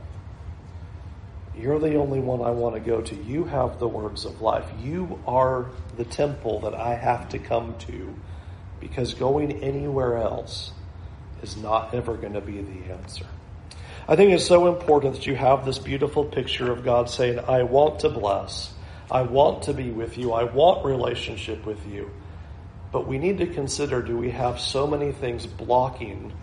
You're 1.58 1.80
the 1.80 1.96
only 1.96 2.20
one 2.20 2.42
I 2.42 2.52
want 2.52 2.76
to 2.76 2.82
go 2.82 3.02
to. 3.02 3.16
You 3.16 3.46
have 3.46 3.80
the 3.80 3.88
words 3.88 4.26
of 4.26 4.42
life. 4.42 4.72
You 4.80 5.20
are 5.26 5.72
the 5.98 6.06
temple 6.06 6.60
that 6.60 6.76
I 6.76 6.94
have 6.94 7.30
to 7.30 7.40
come 7.40 7.76
to 7.80 8.14
because 8.80 9.16
going 9.16 9.64
anywhere 9.64 10.18
else 10.18 10.72
is 11.42 11.58
not 11.58 11.94
ever 11.94 12.16
going 12.16 12.34
to 12.34 12.42
be 12.42 12.62
the 12.62 12.94
answer. 12.94 13.26
I 14.08 14.16
think 14.16 14.32
it's 14.32 14.48
so 14.48 14.68
important 14.68 15.16
that 15.16 15.28
you 15.28 15.36
have 15.36 15.66
this 15.66 15.78
beautiful 15.78 16.26
picture 16.26 16.72
of 16.72 16.84
God 16.84 17.10
saying, 17.10 17.40
I 17.40 17.64
want 17.64 18.00
to 18.00 18.10
bless. 18.10 18.74
I 19.12 19.22
want 19.22 19.64
to 19.64 19.74
be 19.74 19.92
with 19.92 20.18
you. 20.18 20.34
I 20.34 20.44
want 20.46 20.86
relationship 20.86 21.66
with 21.66 21.86
you. 21.88 22.10
But 22.92 23.08
we 23.08 23.20
need 23.20 23.38
to 23.38 23.48
consider 23.48 24.02
do 24.02 24.18
we 24.18 24.32
have 24.32 24.60
so 24.60 24.88
many 24.88 25.12
things 25.12 25.46
blocking 25.46 26.34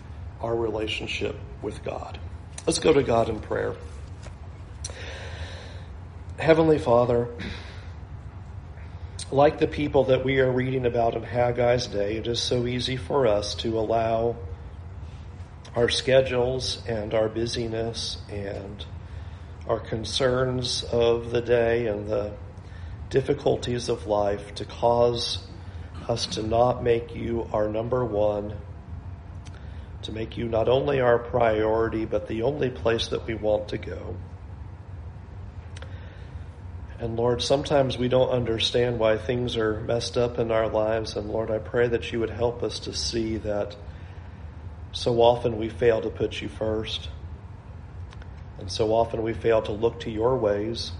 our 0.41 0.55
relationship 0.55 1.35
with 1.61 1.83
God? 1.83 2.17
Let's 2.65 2.79
go 2.79 2.93
to 2.93 3.03
God 3.03 3.29
in 3.29 3.39
prayer. 3.39 3.75
Heavenly 6.37 6.77
Father, 6.77 7.27
like 9.31 9.59
the 9.59 9.67
people 9.67 10.05
that 10.05 10.23
we 10.23 10.39
are 10.39 10.51
reading 10.51 10.85
about 10.85 11.15
in 11.15 11.23
Haggai's 11.23 11.87
day, 11.87 12.15
it 12.17 12.27
is 12.27 12.39
so 12.39 12.65
easy 12.65 12.95
for 12.95 13.27
us 13.27 13.55
to 13.55 13.77
allow 13.77 14.37
our 15.77 15.89
schedules 15.89 16.81
and 16.87 17.13
our 17.13 17.29
busyness 17.29 18.17
and 18.29 18.83
our 19.69 19.79
concerns 19.79 20.83
of 20.91 21.29
the 21.29 21.39
day 21.39 21.85
and 21.85 22.09
the 22.09 22.33
difficulties 23.11 23.87
of 23.87 24.07
life 24.07 24.55
to 24.55 24.65
cause 24.65 25.37
us 26.09 26.25
to 26.25 26.41
not 26.41 26.83
make 26.83 27.15
you 27.15 27.47
our 27.53 27.69
number 27.69 28.03
one 28.03 28.55
to 30.01 30.11
make 30.11 30.35
you 30.35 30.47
not 30.47 30.67
only 30.67 30.99
our 31.01 31.19
priority, 31.19 32.05
but 32.05 32.27
the 32.27 32.41
only 32.41 32.69
place 32.69 33.09
that 33.09 33.27
we 33.27 33.35
want 33.35 33.67
to 33.67 33.77
go. 33.77 34.15
And 36.99 37.15
Lord, 37.15 37.41
sometimes 37.41 37.97
we 37.97 38.07
don't 38.07 38.29
understand 38.29 38.97
why 38.97 39.17
things 39.17 39.57
are 39.57 39.81
messed 39.81 40.17
up 40.17 40.39
in 40.39 40.49
our 40.49 40.67
lives. 40.69 41.15
And 41.15 41.29
Lord, 41.29 41.51
I 41.51 41.59
pray 41.59 41.87
that 41.89 42.11
you 42.11 42.19
would 42.21 42.31
help 42.31 42.63
us 42.63 42.79
to 42.81 42.93
see 42.93 43.37
that 43.37 43.75
so 44.97 45.21
often 45.21 45.57
we 45.57 45.69
fail 45.69 46.01
to 46.01 46.09
put 46.09 46.41
you 46.41 46.49
first. 46.49 47.09
And 48.59 48.71
so 48.71 48.93
often 48.93 49.21
we 49.21 49.33
fail 49.33 49.61
to 49.63 49.71
look 49.71 49.99
to 50.01 50.09
your 50.09 50.35
ways, 50.37 50.91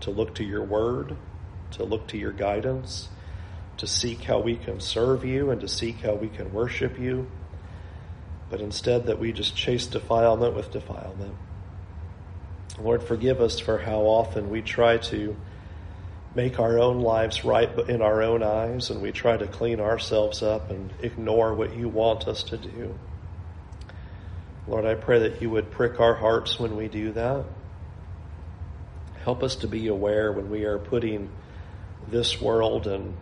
to 0.00 0.10
look 0.10 0.34
to 0.36 0.44
your 0.44 0.64
word, 0.64 1.16
to 1.72 1.84
look 1.84 2.06
to 2.08 2.16
your 2.16 2.32
guidance, 2.32 3.08
to 3.76 3.86
seek 3.86 4.22
how 4.22 4.40
we 4.40 4.56
can 4.56 4.80
serve 4.80 5.24
you 5.24 5.50
and 5.50 5.60
to 5.60 5.68
seek 5.68 6.00
how 6.00 6.14
we 6.14 6.28
can 6.28 6.52
worship 6.52 6.98
you 6.98 7.30
but 8.50 8.60
instead 8.60 9.06
that 9.06 9.18
we 9.18 9.32
just 9.32 9.56
chase 9.56 9.86
defilement 9.86 10.54
with 10.54 10.70
defilement. 10.70 11.34
Lord, 12.80 13.02
forgive 13.02 13.40
us 13.40 13.58
for 13.58 13.78
how 13.78 14.02
often 14.02 14.50
we 14.50 14.62
try 14.62 14.98
to 14.98 15.36
make 16.34 16.60
our 16.60 16.78
own 16.78 17.00
lives 17.00 17.44
right 17.44 17.70
in 17.88 18.02
our 18.02 18.22
own 18.22 18.42
eyes 18.42 18.90
and 18.90 19.00
we 19.00 19.10
try 19.10 19.36
to 19.36 19.46
clean 19.46 19.80
ourselves 19.80 20.42
up 20.42 20.70
and 20.70 20.92
ignore 21.00 21.54
what 21.54 21.74
you 21.74 21.88
want 21.88 22.28
us 22.28 22.42
to 22.44 22.58
do. 22.58 22.96
Lord, 24.68 24.84
I 24.84 24.94
pray 24.94 25.20
that 25.20 25.40
you 25.40 25.50
would 25.50 25.70
prick 25.70 26.00
our 26.00 26.14
hearts 26.14 26.58
when 26.58 26.76
we 26.76 26.88
do 26.88 27.12
that. 27.12 27.44
Help 29.22 29.42
us 29.42 29.56
to 29.56 29.68
be 29.68 29.86
aware 29.88 30.32
when 30.32 30.50
we 30.50 30.64
are 30.64 30.78
putting 30.78 31.30
this 32.08 32.40
world 32.40 32.86
and 32.86 33.16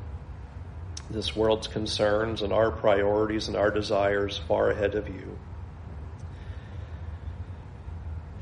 this 1.10 1.36
world's 1.36 1.68
concerns 1.68 2.40
and 2.40 2.52
our 2.52 2.70
priorities 2.70 3.48
and 3.48 3.56
our 3.56 3.70
desires 3.70 4.38
far 4.48 4.70
ahead 4.70 4.94
of 4.94 5.08
you. 5.08 5.38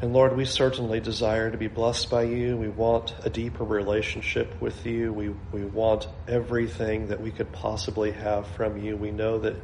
And 0.01 0.13
Lord, 0.13 0.37
we 0.37 0.45
certainly 0.45 0.99
desire 0.99 1.51
to 1.51 1.57
be 1.57 1.69
blessed 1.69 2.11
by 2.11 2.25
you. 2.25 2.57
We 2.57 2.69
want 2.69 3.15
a 3.25 3.31
deeper 3.31 3.65
relationship 3.65 4.61
with 4.61 4.85
you. 4.85 5.13
We, 5.13 5.29
we 5.53 5.65
want 5.65 6.09
everything 6.27 7.09
that 7.09 7.21
we 7.21 7.31
could 7.31 7.53
possibly 7.53 8.11
have 8.11 8.47
from 8.49 8.79
you. 8.79 8.97
We 8.97 9.13
know 9.13 9.39
that 9.39 9.55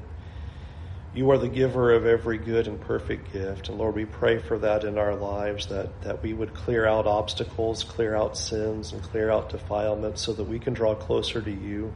you 1.15 1.31
are 1.31 1.39
the 1.39 1.49
giver 1.49 1.93
of 1.93 2.07
every 2.07 2.39
good 2.39 2.67
and 2.67 2.81
perfect 2.81 3.33
gift. 3.33 3.69
And 3.69 3.79
Lord, 3.79 3.95
we 3.95 4.05
pray 4.05 4.39
for 4.39 4.59
that 4.59 4.85
in 4.85 4.99
our 4.99 5.15
lives, 5.15 5.67
that, 5.69 6.03
that 6.03 6.23
we 6.23 6.33
would 6.33 6.55
clear 6.55 6.87
out 6.87 7.07
obstacles, 7.07 7.83
clear 7.83 8.15
out 8.15 8.37
sins, 8.37 8.93
and 8.93 9.03
clear 9.03 9.31
out 9.31 9.49
defilements 9.49 10.23
so 10.23 10.33
that 10.35 10.45
we 10.45 10.59
can 10.59 10.75
draw 10.75 10.95
closer 10.95 11.41
to 11.41 11.51
you. 11.51 11.93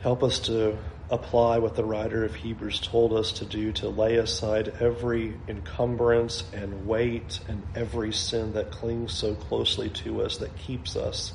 Help 0.00 0.22
us 0.22 0.38
to 0.40 0.78
apply 1.10 1.58
what 1.58 1.76
the 1.76 1.84
writer 1.84 2.24
of 2.24 2.34
Hebrews 2.34 2.80
told 2.80 3.12
us 3.12 3.32
to 3.32 3.44
do 3.44 3.72
to 3.72 3.88
lay 3.88 4.16
aside 4.16 4.72
every 4.80 5.34
encumbrance 5.46 6.44
and 6.54 6.86
weight 6.86 7.40
and 7.48 7.62
every 7.74 8.12
sin 8.12 8.54
that 8.54 8.70
clings 8.70 9.12
so 9.12 9.34
closely 9.34 9.90
to 9.90 10.22
us 10.22 10.38
that 10.38 10.56
keeps 10.56 10.96
us 10.96 11.34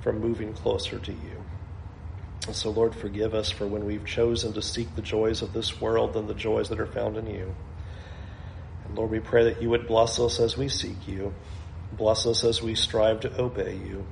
from 0.00 0.20
moving 0.20 0.52
closer 0.52 0.98
to 0.98 1.12
you. 1.12 1.39
And 2.46 2.56
so, 2.56 2.70
Lord, 2.70 2.94
forgive 2.94 3.34
us 3.34 3.50
for 3.50 3.66
when 3.66 3.84
we've 3.84 4.04
chosen 4.04 4.52
to 4.54 4.62
seek 4.62 4.94
the 4.94 5.02
joys 5.02 5.42
of 5.42 5.52
this 5.52 5.80
world 5.80 6.14
than 6.14 6.26
the 6.26 6.34
joys 6.34 6.68
that 6.70 6.80
are 6.80 6.86
found 6.86 7.16
in 7.16 7.26
you. 7.26 7.54
And 8.84 8.96
Lord, 8.96 9.10
we 9.10 9.20
pray 9.20 9.44
that 9.44 9.62
you 9.62 9.70
would 9.70 9.86
bless 9.86 10.18
us 10.18 10.40
as 10.40 10.56
we 10.56 10.68
seek 10.68 11.06
you, 11.06 11.34
bless 11.92 12.26
us 12.26 12.42
as 12.44 12.62
we 12.62 12.74
strive 12.74 13.20
to 13.20 13.40
obey 13.40 13.76
you. 13.76 14.06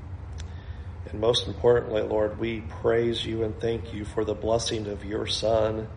And 1.10 1.20
most 1.20 1.46
importantly, 1.46 2.02
Lord, 2.02 2.38
we 2.38 2.60
praise 2.60 3.24
you 3.24 3.42
and 3.42 3.58
thank 3.58 3.94
you 3.94 4.04
for 4.04 4.24
the 4.24 4.34
blessing 4.34 4.86
of 4.88 5.04
your 5.04 5.26
Son, 5.26 5.88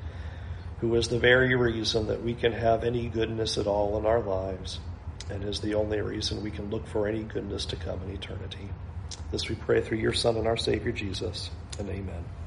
who 0.80 0.96
is 0.96 1.10
the 1.10 1.20
very 1.20 1.54
reason 1.56 2.08
that 2.08 2.24
we 2.24 2.34
can 2.34 2.54
have 2.54 2.84
any 2.84 3.08
goodness 3.08 3.58
at 3.58 3.68
all 3.68 3.98
in 3.98 4.06
our 4.06 4.22
lives, 4.22 4.80
and 5.30 5.44
is 5.44 5.60
the 5.60 5.76
only 5.76 6.00
reason 6.00 6.42
we 6.42 6.50
can 6.50 6.70
look 6.70 6.88
for 6.88 7.08
any 7.08 7.24
goodness 7.24 7.66
to 7.66 7.76
come 7.76 8.02
in 8.04 8.16
eternity. 8.16 8.70
This 9.32 9.50
we 9.50 9.56
pray 9.56 9.82
through 9.82 10.00
your 10.00 10.14
Son 10.14 10.38
and 10.38 10.48
our 10.48 10.58
Savior 10.58 10.92
Jesus, 10.92 11.52
and 11.82 11.90
amen. 11.90 12.41